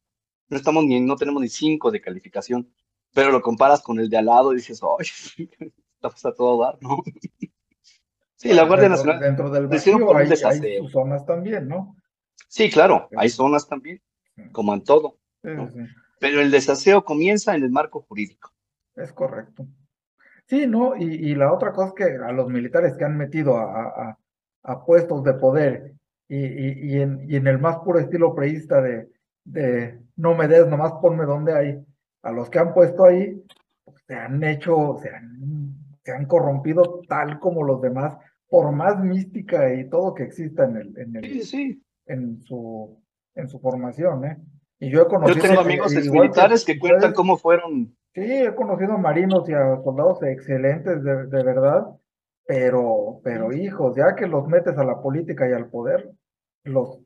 [0.48, 2.70] no estamos ni, no tenemos ni cinco de calificación,
[3.14, 5.06] pero lo comparas con el de al lado y dices, ¡ay!
[5.94, 6.98] estamos a todo dar, ¿no?
[8.34, 9.20] Sí, la Guardia Nacional.
[9.20, 11.94] Dentro del vacío hay, hay, zonas también, ¿no?
[12.48, 14.00] Sí, claro, hay zonas también,
[14.52, 15.18] como en todo.
[15.40, 18.52] Pero el desaseo comienza en el marco jurídico.
[18.94, 19.66] Es correcto.
[20.46, 20.96] Sí, ¿no?
[20.96, 24.18] Y, la otra cosa es que a los militares que han metido a,
[24.86, 25.94] puestos de poder
[26.28, 29.08] y, en, el más puro estilo preísta de,
[29.44, 31.84] de no me des, nomás ponme donde hay,
[32.22, 33.42] a los que han puesto ahí,
[33.84, 35.74] pues, se han hecho, se han,
[36.04, 38.16] se han corrompido tal como los demás,
[38.48, 41.42] por más mística y todo que exista en el, en el,
[42.06, 43.02] en su,
[43.34, 44.36] en su formación, ¿eh?
[44.78, 45.36] Y yo he conocido.
[45.36, 47.96] Yo tengo amigos militares que, cuentan cómo fueron.
[48.14, 51.86] Sí, he conocido a marinos y a soldados excelentes, de, de verdad,
[52.44, 56.10] pero, pero hijos, ya que los metes a la política y al poder,
[56.64, 56.98] los.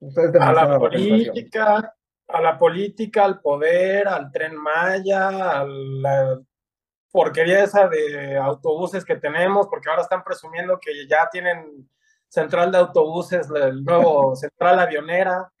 [0.00, 1.94] Ustedes a la política,
[2.28, 6.40] a la política, al poder, al tren Maya, a la
[7.10, 11.88] porquería esa de autobuses que tenemos, porque ahora están presumiendo que ya tienen
[12.32, 15.52] central de autobuses, el nuevo central avionera.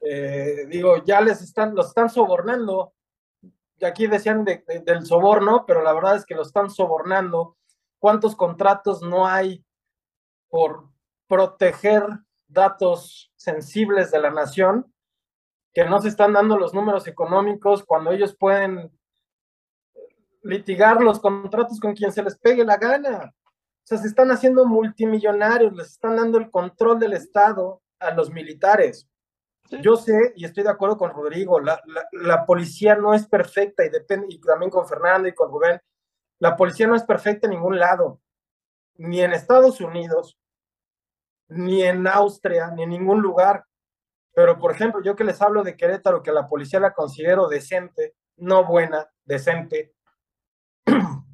[0.00, 2.92] Eh, digo, ya les están, los están sobornando.
[3.82, 7.56] Aquí decían del soborno, pero la verdad es que lo están sobornando.
[7.98, 9.64] ¿Cuántos contratos no hay
[10.48, 10.88] por
[11.26, 12.04] proteger
[12.46, 14.92] datos sensibles de la nación
[15.74, 18.90] que no se están dando los números económicos cuando ellos pueden
[20.42, 23.34] litigar los contratos con quien se les pegue la gana?
[23.88, 28.30] O sea, se están haciendo multimillonarios, les están dando el control del Estado a los
[28.30, 29.08] militares.
[29.80, 31.80] Yo sé y estoy de acuerdo con Rodrigo, la,
[32.12, 35.80] la, policía no es perfecta y, depende, y también con Fernando y con Rubén,
[36.38, 38.20] la policía no es perfecta en ningún lado,
[38.96, 40.38] ni en Estados Unidos,
[41.48, 43.64] ni en Austria, ni en ningún lugar.
[44.34, 48.16] Pero, por ejemplo, yo que les hablo de Querétaro, que la policía la considero decente,
[48.36, 49.94] no buena, decente.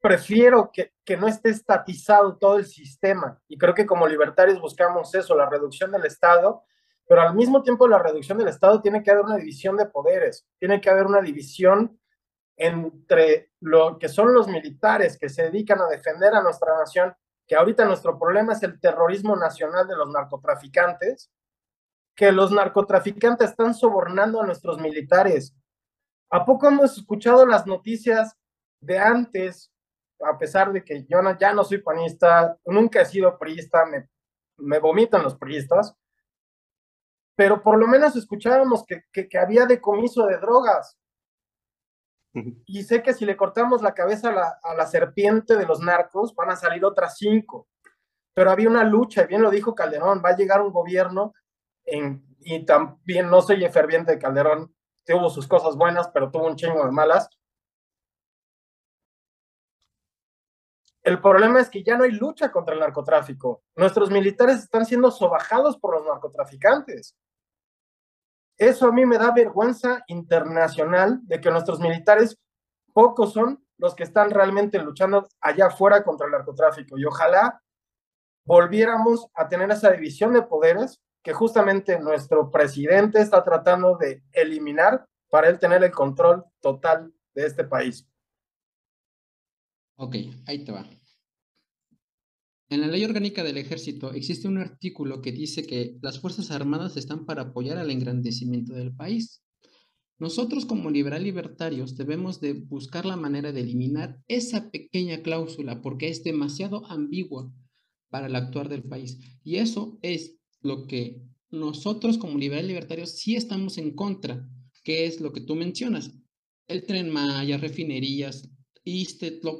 [0.00, 3.40] Prefiero que, que no esté estatizado todo el sistema.
[3.48, 6.62] Y creo que como libertarios buscamos eso, la reducción del Estado,
[7.08, 10.46] pero al mismo tiempo la reducción del Estado tiene que haber una división de poderes,
[10.58, 11.98] tiene que haber una división
[12.58, 17.14] entre lo que son los militares que se dedican a defender a nuestra nación,
[17.46, 21.30] que ahorita nuestro problema es el terrorismo nacional de los narcotraficantes,
[22.14, 25.56] que los narcotraficantes están sobornando a nuestros militares.
[26.30, 28.36] ¿A poco hemos escuchado las noticias
[28.80, 29.72] de antes
[30.20, 34.08] a pesar de que yo ya no soy panista, nunca he sido priista, me,
[34.56, 35.94] me vomitan los priistas,
[37.36, 40.98] pero por lo menos escuchábamos que, que, había decomiso de drogas.
[42.66, 45.80] Y sé que si le cortamos la cabeza a la, a la, serpiente de los
[45.80, 47.68] narcos, van a salir otras cinco.
[48.34, 51.32] Pero había una lucha, y bien lo dijo Calderón, va a llegar un gobierno,
[51.84, 56.56] en, y también no soy ferviente de Calderón, tuvo sus cosas buenas, pero tuvo un
[56.56, 57.28] chingo de malas,
[61.08, 63.62] El problema es que ya no hay lucha contra el narcotráfico.
[63.76, 67.16] Nuestros militares están siendo sobajados por los narcotraficantes.
[68.58, 72.36] Eso a mí me da vergüenza internacional de que nuestros militares,
[72.92, 76.98] pocos son los que están realmente luchando allá afuera contra el narcotráfico.
[76.98, 77.58] Y ojalá
[78.44, 85.06] volviéramos a tener esa división de poderes que justamente nuestro presidente está tratando de eliminar
[85.30, 88.06] para él tener el control total de este país.
[89.96, 90.14] Ok,
[90.46, 90.97] ahí te va.
[92.70, 96.98] En la ley orgánica del ejército existe un artículo que dice que las Fuerzas Armadas
[96.98, 99.42] están para apoyar al engrandecimiento del país.
[100.18, 106.08] Nosotros como liberal libertarios debemos de buscar la manera de eliminar esa pequeña cláusula porque
[106.08, 107.50] es demasiado ambigua
[108.10, 109.18] para el actuar del país.
[109.42, 114.46] Y eso es lo que nosotros como liberal libertarios sí estamos en contra,
[114.84, 116.10] que es lo que tú mencionas.
[116.66, 118.50] El tren Maya, refinerías,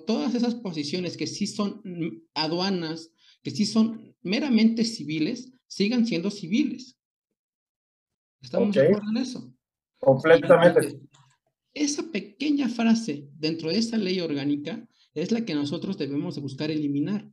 [0.06, 3.12] todas esas posiciones que sí son mm, aduanas,
[3.42, 6.98] que sí son meramente civiles, sigan siendo civiles.
[8.40, 9.54] ¿Estamos de acuerdo en eso?
[9.98, 11.00] Completamente.
[11.74, 16.70] Esa pequeña frase dentro de esta ley orgánica es la que nosotros debemos de buscar
[16.70, 17.30] eliminar,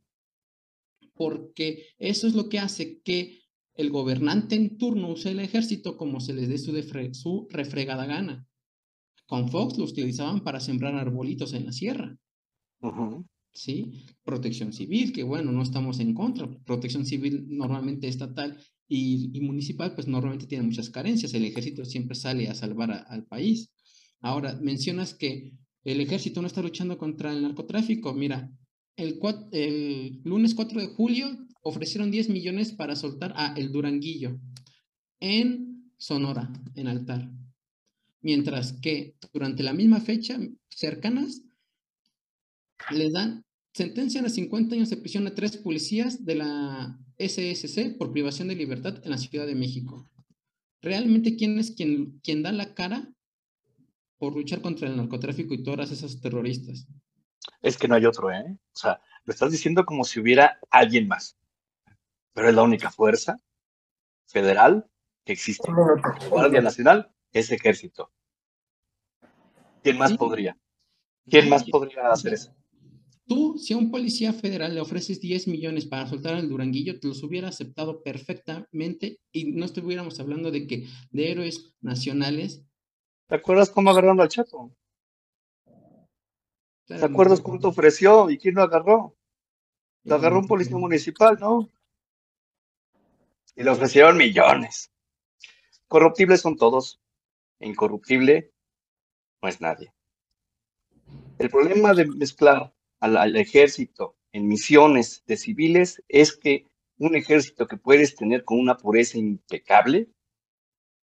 [1.14, 3.42] porque eso es lo que hace que
[3.74, 6.72] el gobernante en turno use el ejército como se les dé su,
[7.12, 8.46] su refregada gana.
[9.26, 12.16] Con Fox lo utilizaban para sembrar arbolitos en la sierra.
[13.52, 14.04] ¿Sí?
[14.22, 16.48] Protección civil, que bueno, no estamos en contra.
[16.64, 18.58] Protección civil normalmente estatal
[18.88, 21.34] y, municipal, pues normalmente tiene muchas carencias.
[21.34, 23.72] El ejército siempre sale a salvar al país.
[24.20, 25.52] Ahora, mencionas que
[25.84, 28.14] el ejército no está luchando contra el narcotráfico.
[28.14, 28.50] Mira,
[28.96, 29.18] el,
[29.52, 34.38] el lunes 4 de julio ofrecieron 10 millones para soltar a El Duranguillo
[35.20, 37.30] en Sonora, en altar.
[38.26, 40.36] Mientras que durante la misma fecha,
[40.68, 41.42] cercanas,
[42.90, 48.10] le dan, sentencian a 50 años de prisión a tres policías de la SSC por
[48.10, 50.10] privación de libertad en la Ciudad de México.
[50.82, 53.08] ¿Realmente quién es quien, quien da la cara
[54.18, 56.88] por luchar contra el narcotráfico y todas esas terroristas?
[57.62, 58.58] Es que no hay otro, ¿eh?
[58.74, 61.38] O sea, lo estás diciendo como si hubiera alguien más.
[62.32, 63.40] Pero es la única fuerza
[64.26, 64.90] federal
[65.24, 65.70] que existe.
[66.28, 68.10] Guardia Nacional es ejército.
[69.86, 70.58] ¿Quién más podría?
[71.30, 72.52] ¿Quién más podría hacer eso?
[73.24, 77.06] Tú, si a un policía federal le ofreces 10 millones para soltar al Duranguillo, te
[77.06, 82.64] los hubiera aceptado perfectamente y no estuviéramos hablando de que de héroes nacionales.
[83.28, 84.74] ¿Te acuerdas cómo agarraron al Chato?
[86.86, 89.16] ¿Te acuerdas cuánto ofreció y quién lo agarró?
[90.02, 91.70] Lo agarró un policía municipal, ¿no?
[93.54, 94.90] Y le ofrecieron millones.
[95.86, 97.00] Corruptibles son todos.
[97.60, 98.52] Incorruptible
[99.42, 99.92] no es nadie.
[101.38, 106.66] El problema de mezclar al, ejército en misiones de civiles es que
[106.98, 110.08] un ejército que puedes tener con una pureza impecable,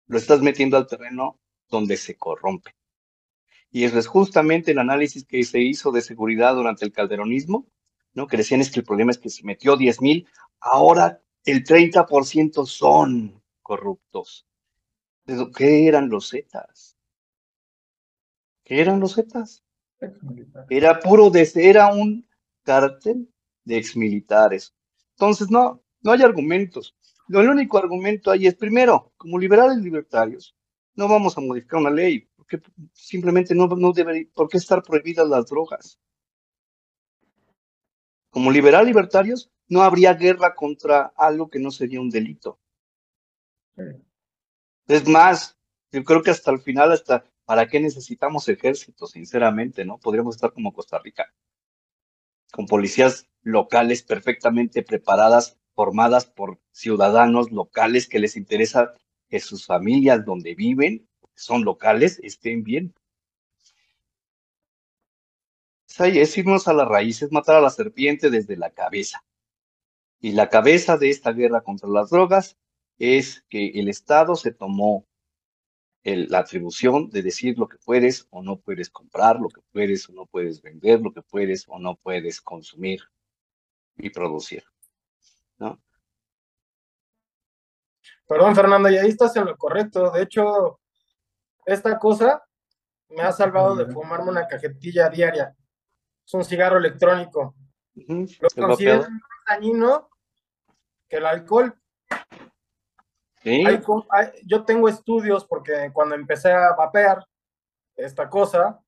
[0.07, 2.75] lo estás metiendo al terreno donde se corrompe.
[3.71, 7.67] Y eso es justamente el análisis que se hizo de seguridad durante el calderonismo,
[8.13, 8.27] ¿no?
[8.27, 10.27] Que decían es que el problema es que se metió 10 mil,
[10.59, 14.45] ahora el 30% son corruptos.
[15.55, 16.92] ¿Qué eran los Zetas?
[18.63, 19.63] ¿Qué eran los Zetas?
[20.69, 22.27] Era puro, desde, era un
[22.63, 23.29] cártel
[23.63, 24.73] de exmilitares.
[25.11, 26.95] Entonces, no, no hay argumentos.
[27.27, 30.55] Lo único argumento ahí es, primero, como liberales libertarios,
[30.95, 32.61] no vamos a modificar una ley, porque
[32.93, 35.99] simplemente no, no debe, ¿por qué estar prohibidas las drogas?
[38.29, 42.59] Como liberal libertarios, no habría guerra contra algo que no sería un delito.
[44.87, 45.57] Es más,
[45.91, 49.97] yo creo que hasta el final, hasta ¿Para qué necesitamos ejército, sinceramente, no?
[49.99, 51.33] Podríamos estar como Costa Rica,
[52.51, 58.93] con policías locales perfectamente preparadas, formadas por ciudadanos locales que les interesa
[59.27, 62.93] que sus familias donde viven, son locales, estén bien.
[65.99, 69.23] Es irnos a la raíz, es matar a la serpiente desde la cabeza.
[70.19, 72.57] Y la cabeza de esta guerra contra las drogas
[72.97, 75.05] es que el Estado se tomó
[76.03, 80.13] la atribución de decir lo que puedes o no puedes comprar, lo que puedes o
[80.13, 83.01] no puedes vender, lo que puedes o no puedes consumir
[83.95, 84.63] y producir.
[85.57, 85.81] ¿no?
[88.27, 90.11] Perdón, Fernando, y ahí estás en lo correcto.
[90.11, 90.81] De hecho,
[91.65, 92.43] esta cosa
[93.09, 95.55] me ha salvado de fumarme una cajetilla diaria.
[96.25, 97.55] Es un cigarro electrónico.
[97.95, 100.09] Lo considero más dañino
[101.07, 101.79] que el alcohol
[104.45, 107.25] yo tengo estudios porque cuando empecé a vapear
[107.95, 108.79] esta cosa,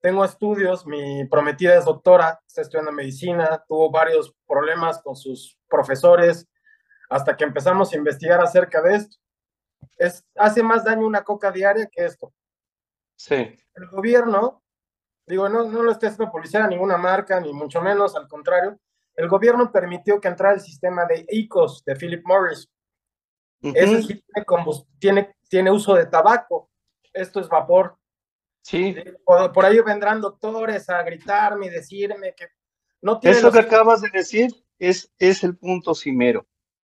[0.00, 6.48] tengo estudios, mi prometida es doctora, está estudiando medicina, tuvo varios problemas con sus profesores
[7.08, 9.16] hasta que empezamos a investigar acerca de esto.
[9.96, 12.32] Es, hace más daño una coca diaria que esto.
[13.14, 13.56] Sí.
[13.74, 14.62] El gobierno,
[15.26, 18.80] digo, no, no lo estoy haciendo publicidad a ninguna marca, ni mucho menos, al contrario,
[19.14, 22.71] el gobierno permitió que entrara el sistema de ICOS de Philip Morris,
[23.62, 24.24] ese sí
[24.98, 26.70] tiene, tiene, uso de tabaco.
[27.12, 27.96] Esto es vapor.
[28.62, 28.94] Sí.
[29.24, 32.46] Por, ahí vendrán doctores a gritarme y decirme que
[33.00, 33.36] no tiene.
[33.36, 36.46] Eso que acabas de decir es, es el punto cimero,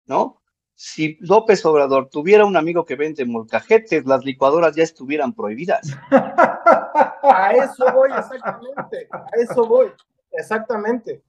[0.05, 0.41] ¿no?
[0.74, 5.89] Si López Obrador tuviera un amigo que vende molcajetes, las licuadoras ya estuvieran prohibidas.
[6.11, 9.07] a eso voy, exactamente.
[9.11, 9.91] A eso voy,
[10.32, 11.22] exactamente.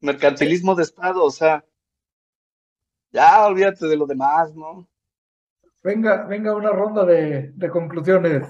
[0.00, 1.64] Mercantilismo de Estado, o sea,
[3.12, 4.88] ya olvídate de lo demás, ¿no?
[5.82, 8.46] Venga, venga una ronda de, conclusiones.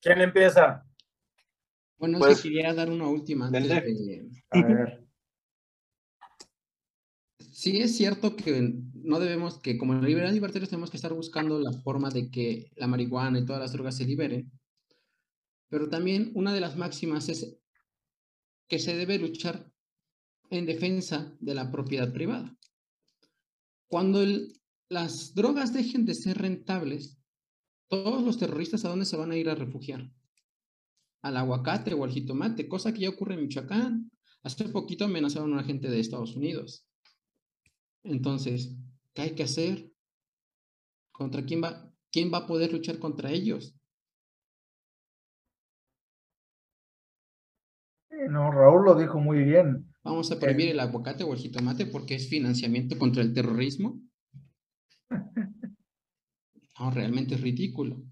[0.00, 0.84] ¿Quién empieza?
[1.98, 4.28] Bueno, pues, quería dar una última antes de...
[4.50, 5.06] A ver.
[7.38, 11.72] sí es cierto que no debemos, que como liberales libertarios tenemos que estar buscando la
[11.72, 14.50] forma de que la marihuana y todas las drogas se liberen,
[15.68, 17.58] pero también una de las máximas es
[18.68, 19.70] que se debe luchar
[20.50, 22.56] en defensa de la propiedad privada.
[23.88, 24.24] Cuando
[24.88, 27.18] las drogas dejen de ser rentables,
[27.88, 30.10] todos los terroristas a dónde se van a ir a refugiar?
[31.22, 34.10] Al aguacate o al jitomate, cosa que ya ocurre en Michoacán.
[34.42, 36.86] Hace poquito amenazaron a una gente de Estados Unidos.
[38.04, 38.76] Entonces,
[39.14, 39.90] ¿qué hay que hacer?
[41.10, 41.92] ¿Contra quién va?
[42.12, 43.74] ¿Quién va a poder luchar contra ellos?
[48.30, 49.92] No, Raúl lo dijo muy bien.
[50.06, 54.00] Vamos a prohibir el aguacate o el jitomate porque es financiamiento contra el terrorismo.
[56.78, 58.04] No, realmente es ridículo.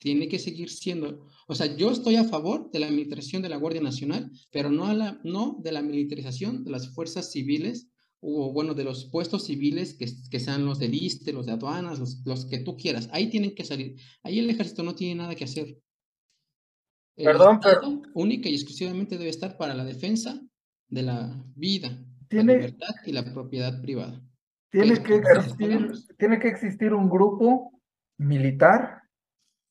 [0.00, 3.56] Tiene que seguir siendo, o sea, yo estoy a favor de la militarización de la
[3.56, 7.88] Guardia Nacional, pero no, a la, no de la militarización de las fuerzas civiles
[8.18, 12.00] o bueno, de los puestos civiles que, que sean los de liste, los de aduanas,
[12.00, 13.08] los, los, que tú quieras.
[13.12, 13.94] Ahí tienen que salir.
[14.24, 15.78] Ahí el ejército no tiene nada que hacer.
[17.14, 18.02] Perdón, pero...
[18.14, 20.42] Única y exclusivamente debe estar para la defensa
[20.88, 21.90] de la vida,
[22.30, 24.20] la libertad y la propiedad privada.
[24.70, 27.80] Tiene que, existir, tiene que existir un grupo
[28.18, 29.02] militar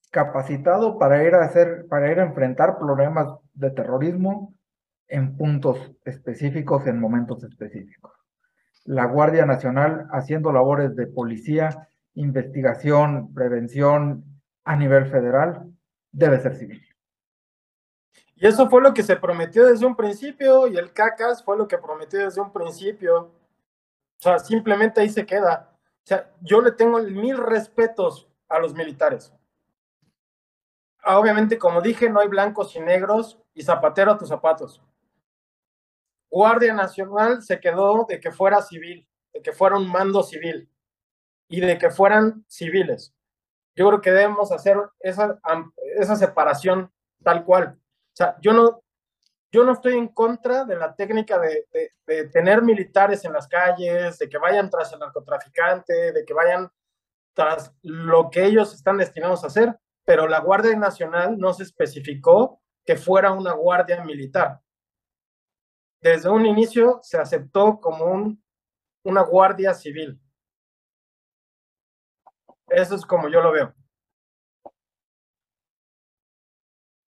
[0.09, 4.55] capacitado para ir a hacer, para ir a enfrentar problemas de terrorismo
[5.07, 8.17] en puntos específicos, en momentos específicos
[8.87, 14.23] la Guardia Nacional haciendo labores de policía, investigación, prevención
[14.63, 15.69] a nivel federal,
[16.11, 16.81] debe ser civil.
[18.39, 21.67] Y eso fue lo que se prometió desde un principio y el CACAS fue lo
[21.67, 23.17] que prometió desde un principio.
[23.21, 25.71] O sea, simplemente ahí se queda.
[25.73, 29.33] O sea, yo le tengo mil respetos a los militares.
[31.03, 34.83] Obviamente, como dije, no hay blancos y negros y zapatero a tus zapatos.
[36.29, 40.69] Guardia Nacional se quedó de que fuera civil, de que fuera un mando civil
[41.47, 43.15] y de que fueran civiles.
[43.75, 45.39] Yo creo que debemos hacer esa,
[45.97, 46.91] esa separación
[47.23, 47.79] tal cual.
[48.17, 48.81] Sea, yo no,
[49.51, 51.67] yo no estoy en contra de la técnica de,
[52.05, 56.69] de, tener militares en las calles, de que vayan tras el narcotraficante, de que vayan
[57.33, 62.61] tras lo que ellos están destinados a hacer, pero la Guardia Nacional no se especificó
[62.85, 64.61] que fuera una guardia militar
[66.01, 68.43] desde un inicio se aceptó como un,
[69.03, 70.19] una guardia civil.
[72.67, 73.73] Eso es como yo lo veo.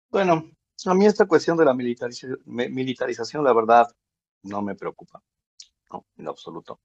[0.10, 0.50] Bueno,
[0.86, 3.88] a mí esta cuestión de la militarización, la verdad,
[4.44, 5.22] no me preocupa.
[5.92, 6.80] No, en absoluto.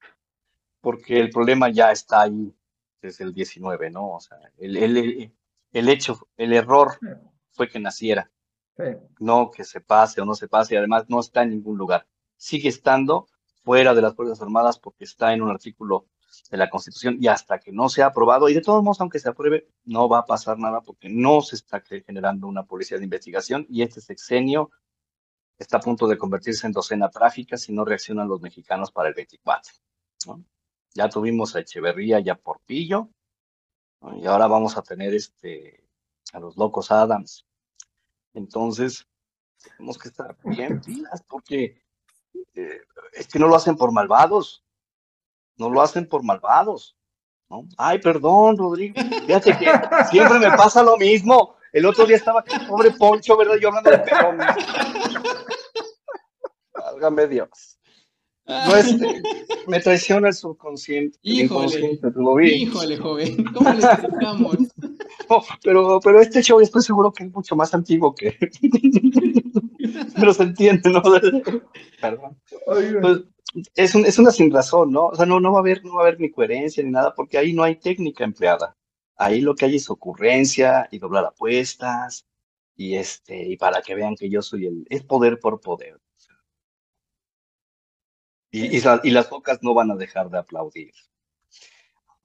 [0.80, 2.54] Porque el problema ya está ahí
[3.00, 4.14] desde el 19, ¿no?
[4.14, 5.32] O sea, el, el,
[5.72, 6.98] el hecho, el error
[7.50, 8.30] fue que naciera.
[9.20, 12.06] No que se pase o no se pase, y además no está en ningún lugar.
[12.36, 13.28] Sigue estando
[13.62, 16.06] fuera de las Fuerzas Armadas porque está en un artículo
[16.50, 19.28] de la Constitución y hasta que no sea aprobado, y de todos modos, aunque se
[19.28, 23.66] apruebe, no va a pasar nada porque no se está generando una policía de investigación
[23.68, 24.70] y este sexenio
[25.58, 29.14] está a punto de convertirse en docena trágica si no reaccionan los mexicanos para el
[29.14, 29.72] 24.
[30.94, 33.08] Ya tuvimos a Echeverría y a Porpillo,
[34.16, 35.84] y ahora vamos a tener este,
[36.32, 37.46] a los locos Adams.
[38.34, 39.06] Entonces,
[39.62, 41.80] tenemos que estar bien pilas porque
[42.54, 42.80] eh,
[43.12, 44.64] es que no lo hacen por malvados,
[45.56, 46.96] no lo hacen por malvados.
[47.48, 47.66] ¿no?
[47.76, 48.94] Ay, perdón, Rodrigo,
[49.26, 49.70] fíjate que
[50.10, 51.56] siempre me pasa lo mismo.
[51.72, 53.56] El otro día estaba con pobre Poncho, ¿verdad?
[53.60, 54.02] Yo hablando de.
[56.74, 57.78] Válgame Dios.
[58.44, 59.22] No este,
[59.66, 61.18] me traiciona el subconsciente.
[61.22, 61.98] Híjole,
[62.44, 64.56] híjole, joven, ¿cómo le explicamos?
[65.62, 68.36] pero, pero este show estoy seguro que es mucho más antiguo que.
[70.16, 71.02] pero se entiende, ¿no?
[72.00, 72.40] Perdón.
[72.66, 73.20] Pues,
[73.74, 75.08] es, un, es una sin razón, ¿no?
[75.08, 77.14] O sea, no, no, va a haber, no va a haber ni coherencia ni nada,
[77.14, 78.76] porque ahí no hay técnica empleada.
[79.16, 82.26] Ahí lo que hay es ocurrencia y doblar apuestas,
[82.76, 86.00] y este, y para que vean que yo soy el, es poder por poder.
[88.50, 90.92] Y, y, las bocas no van a dejar de aplaudir.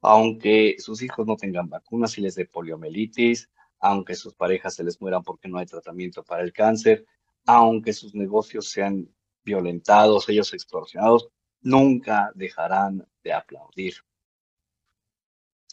[0.01, 3.49] Aunque sus hijos no tengan vacunas y les dé poliomielitis,
[3.79, 7.05] aunque sus parejas se les mueran porque no hay tratamiento para el cáncer,
[7.47, 9.09] aunque sus negocios sean
[9.43, 11.29] violentados, ellos extorsionados,
[11.61, 13.93] nunca dejarán de aplaudir.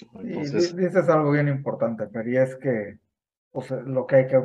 [0.01, 2.99] Entonces, dices algo bien importante, pero y es que
[3.87, 4.41] lo que hay que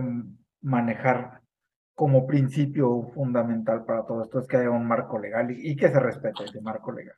[0.61, 1.41] manejar
[1.95, 5.99] como principio fundamental para todo esto es que haya un marco legal y, que se
[5.99, 7.15] respete ese marco legal.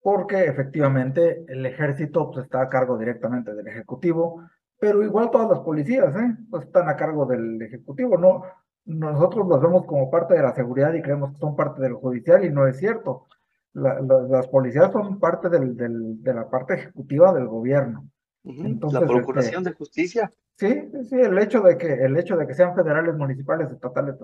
[0.00, 4.42] Porque efectivamente el ejército pues, está a cargo directamente del ejecutivo,
[4.78, 6.36] pero igual todas las policías ¿eh?
[6.50, 8.18] pues, están a cargo del ejecutivo.
[8.18, 8.42] No,
[8.86, 12.44] nosotros los vemos como parte de la seguridad y creemos que son parte del judicial
[12.44, 13.26] y no es cierto.
[13.72, 15.76] las policías son parte del,
[16.22, 18.08] de la parte ejecutiva del gobierno.
[18.44, 20.30] Entonces, la procuración este, de justicia.
[20.56, 24.16] Sí, sí, el hecho de que el hecho de que sean federales, municipales, estatales,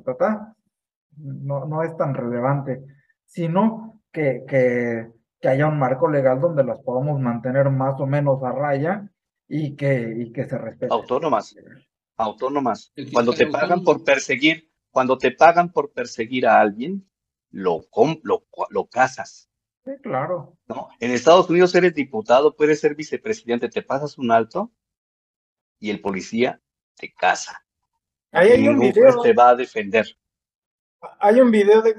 [1.16, 2.84] no, no es tan relevante,
[3.24, 8.42] sino que, que, que haya un marco legal donde las podamos mantener más o menos
[8.44, 9.10] a raya
[9.48, 10.92] y que, y que se respeten.
[10.92, 11.56] Autónomas,
[12.20, 12.92] autónomas.
[13.12, 17.08] Cuando te pagan por perseguir, cuando te pagan por perseguir a alguien,
[17.50, 17.86] lo,
[18.22, 19.50] lo, lo casas.
[19.84, 20.58] Sí, claro.
[20.66, 20.88] ¿No?
[21.00, 24.70] En Estados Unidos eres diputado, puedes ser vicepresidente, te pasas un alto
[25.78, 26.60] y el policía
[26.96, 27.64] te casa.
[28.32, 29.20] Ahí hay un video.
[29.22, 30.06] te va a defender.
[31.18, 31.96] Hay un video de,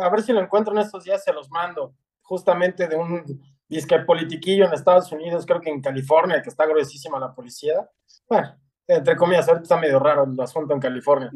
[0.00, 4.00] a ver si lo encuentro en estos días, se los mando, justamente de un disque
[4.00, 7.88] politiquillo en Estados Unidos, creo que en California, que está gruesísima la policía.
[8.28, 8.56] Bueno,
[8.96, 11.30] entre comillas, ahorita está medio raro el asunto en California.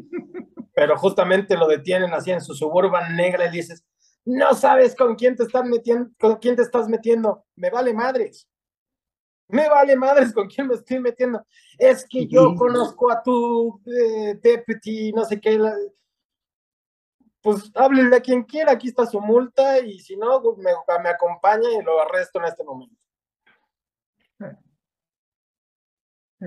[0.73, 3.85] Pero justamente lo detienen así en su suburban negra y dices,
[4.25, 8.49] no sabes con quién te estás metiendo, con quién te estás metiendo, me vale madres.
[9.47, 11.45] Me vale madres con quién me estoy metiendo.
[11.77, 15.59] Es que yo conozco a tu eh, deputy, no sé qué.
[17.41, 20.71] Pues háblenle a quien quiera, aquí está su multa y si no, me,
[21.03, 23.04] me acompaña y lo arresto en este momento.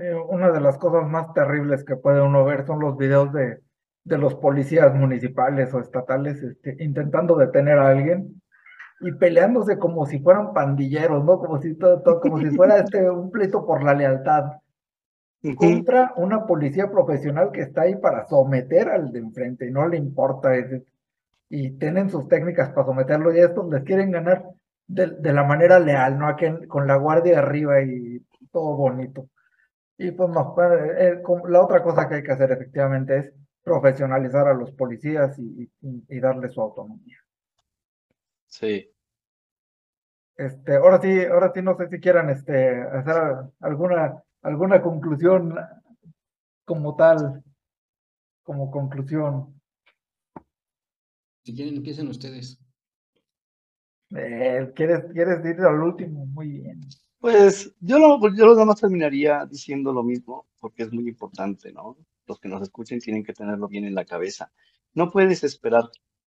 [0.01, 3.59] Eh, una de las cosas más terribles que puede uno ver son los videos de,
[4.05, 8.41] de los policías municipales o estatales este, intentando detener a alguien
[9.01, 11.39] y peleándose como si fueran pandilleros, ¿no?
[11.39, 14.53] Como si todo, como si fuera este un pleito por la lealtad
[15.57, 19.97] contra una policía profesional que está ahí para someter al de enfrente y no le
[19.97, 20.51] importa
[21.49, 24.45] y tienen sus técnicas para someterlo y estos les quieren ganar
[24.87, 26.35] de, de la manera leal, ¿no?
[26.67, 28.21] con la guardia arriba y
[28.51, 29.27] todo bonito.
[30.01, 34.47] Y pues no, eh, eh, la otra cosa que hay que hacer efectivamente es profesionalizar
[34.47, 37.17] a los policías y, y, darle su autonomía.
[38.47, 38.89] Sí.
[40.37, 45.53] Este, ahora sí, ahora sí no sé si quieran este, hacer alguna, alguna conclusión
[46.63, 47.43] como tal,
[48.43, 49.61] como conclusión.
[51.43, 52.57] Si quieren, empiecen ustedes.
[54.11, 56.25] Eh, ¿quieres, ¿Quieres ir al último?
[56.25, 56.79] Muy bien.
[57.19, 61.97] Pues yo, lo, yo nada más terminaría diciendo lo mismo, porque es muy importante, ¿no?
[62.25, 64.51] Los que nos escuchen tienen que tenerlo bien en la cabeza.
[64.93, 65.89] No puedes esperar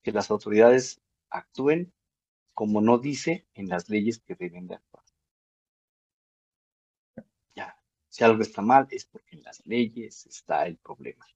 [0.02, 1.92] que las autoridades actúen
[2.54, 5.04] como no dice en las leyes que deben de actuar.
[7.54, 7.76] Ya,
[8.08, 11.26] si algo está mal es porque en las leyes está el problema.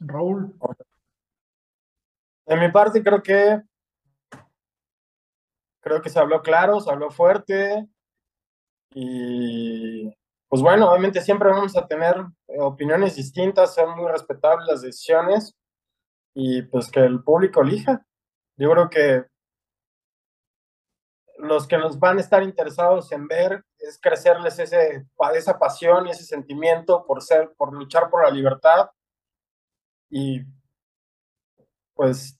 [0.00, 0.54] Raúl.
[2.46, 3.62] De mi parte creo que
[5.90, 7.84] creo que se habló claro, se habló fuerte
[8.94, 10.08] y
[10.48, 12.14] pues bueno, obviamente siempre vamos a tener
[12.46, 15.56] eh, opiniones distintas, son muy respetables las decisiones
[16.32, 18.06] y pues que el público elija.
[18.56, 19.26] Yo creo que
[21.38, 26.10] los que nos van a estar interesados en ver es crecerles ese, esa pasión y
[26.10, 28.90] ese sentimiento por ser, por luchar por la libertad.
[30.08, 30.42] Y
[31.94, 32.39] pues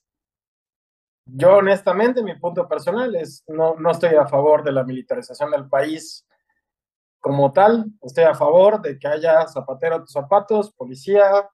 [1.25, 5.69] yo honestamente, mi punto personal es, no, no estoy a favor de la militarización del
[5.69, 6.25] país
[7.19, 11.47] como tal, estoy a favor de que haya zapatero tus zapatos, policía,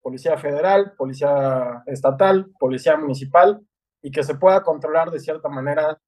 [0.00, 3.60] policía federal, policía estatal, policía municipal,
[4.00, 6.00] y que se pueda controlar de cierta manera,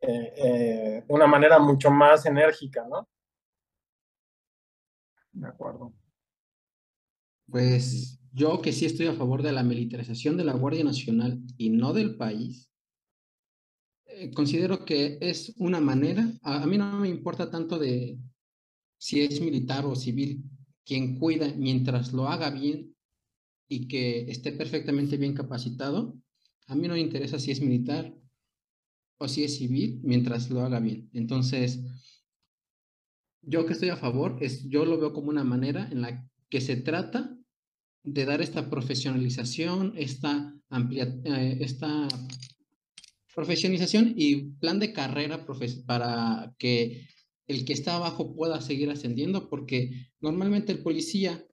[0.00, 3.08] eh, eh, de una manera mucho más enérgica, ¿no?
[5.32, 5.92] De acuerdo.
[7.50, 11.70] Pues yo que sí estoy a favor de la militarización de la Guardia Nacional y
[11.70, 12.70] no del país,
[14.06, 18.18] eh, considero que es una manera, a, mí no me importa tanto de
[18.98, 20.42] si es militar o civil
[20.84, 22.94] quien cuida mientras lo haga bien
[23.68, 26.16] y que esté perfectamente bien capacitado,
[26.66, 28.14] a mí no me interesa si es militar
[29.18, 31.08] o si es civil mientras lo haga bien.
[31.12, 31.80] Entonces,
[33.42, 36.60] yo que estoy a favor, es, yo lo veo como una manera en la que
[36.60, 37.39] se trata
[38.02, 42.08] de dar esta profesionalización, esta, amplia, eh, esta
[43.34, 45.46] profesionalización y plan de carrera
[45.86, 47.06] para que
[47.46, 51.44] el que está abajo pueda seguir ascendiendo, porque normalmente el policía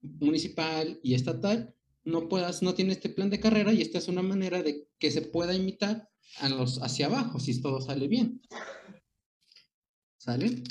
[0.00, 1.74] municipal y estatal
[2.04, 5.10] no puedas, no tiene este plan de carrera y esta es una manera de que
[5.10, 6.08] se pueda imitar
[6.40, 8.42] a los hacia abajo si todo sale bien.
[10.18, 10.62] ¿Sale?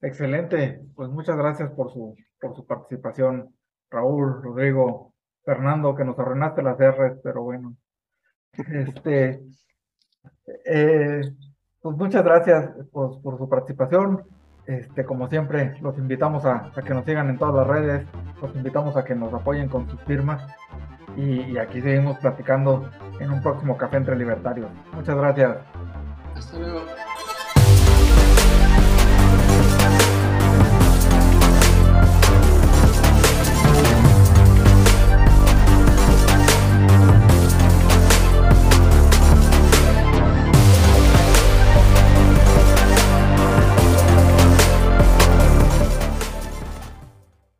[0.00, 3.54] Excelente, pues muchas gracias por su, por su participación,
[3.90, 7.76] Raúl, Rodrigo, Fernando, que nos arruinaste las R's, pero bueno.
[8.72, 9.42] Este,
[10.64, 11.20] eh,
[11.80, 14.24] pues muchas gracias por, por, su participación.
[14.66, 18.06] este, como siempre, los invitamos a, que nos sigan en todas las redes,
[18.42, 20.42] los invitamos a que nos apoyen con sus firmas
[21.16, 22.90] y, aquí seguimos platicando
[23.20, 24.68] en un próximo Café entre Libertarios.
[24.92, 25.56] Muchas gracias.
[26.34, 27.05] Hasta luego.